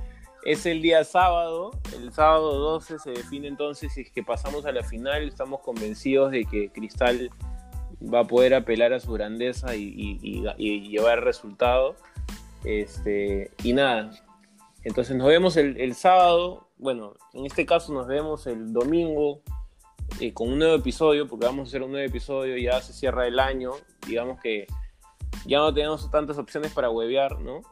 [0.47, 1.71] es el día sábado.
[1.93, 5.27] El sábado 12 se define entonces si es que pasamos a la final.
[5.27, 7.29] Estamos convencidos de que Cristal
[8.01, 10.17] va a poder apelar a su grandeza y,
[10.57, 11.97] llevar resultado.
[12.63, 14.11] Este, y nada,
[14.83, 16.69] entonces nos vemos el, el sábado.
[16.77, 19.41] Bueno, en este caso nos vemos el domingo
[20.21, 23.27] eh, con un nuevo episodio, porque vamos a hacer un nuevo episodio, ya se cierra
[23.27, 23.71] el año.
[24.07, 24.65] Digamos que
[25.45, 27.63] ya no tenemos tantas opciones para huevear, ¿no?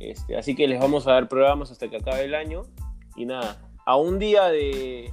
[0.00, 2.62] Este, así que les vamos a dar programas hasta que acabe el año.
[3.16, 5.12] Y nada, a un día de,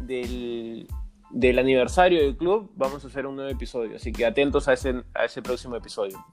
[0.00, 0.86] del,
[1.30, 3.96] del aniversario del club, vamos a hacer un nuevo episodio.
[3.96, 6.24] Así que atentos a ese, a ese próximo episodio.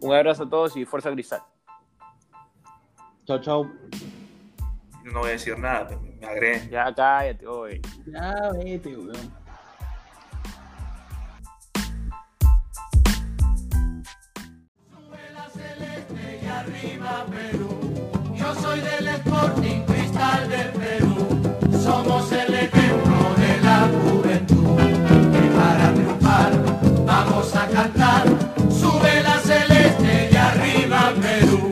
[0.00, 1.42] Un abrazo a todos y fuerza cristal.
[3.26, 3.70] Chao, chao.
[5.04, 6.68] No voy a decir nada, me agreguen.
[6.70, 7.80] Ya cállate, oye.
[8.06, 9.39] Ya, vete, weón.
[16.60, 17.68] arriba Perú.
[18.36, 21.16] Yo soy del Sporting Cristal del Perú.
[21.82, 24.76] Somos el ejemplo de la juventud.
[25.32, 26.52] Que para triunfar
[27.06, 28.24] vamos a cantar.
[28.80, 31.69] Sube la celeste y arriba Perú.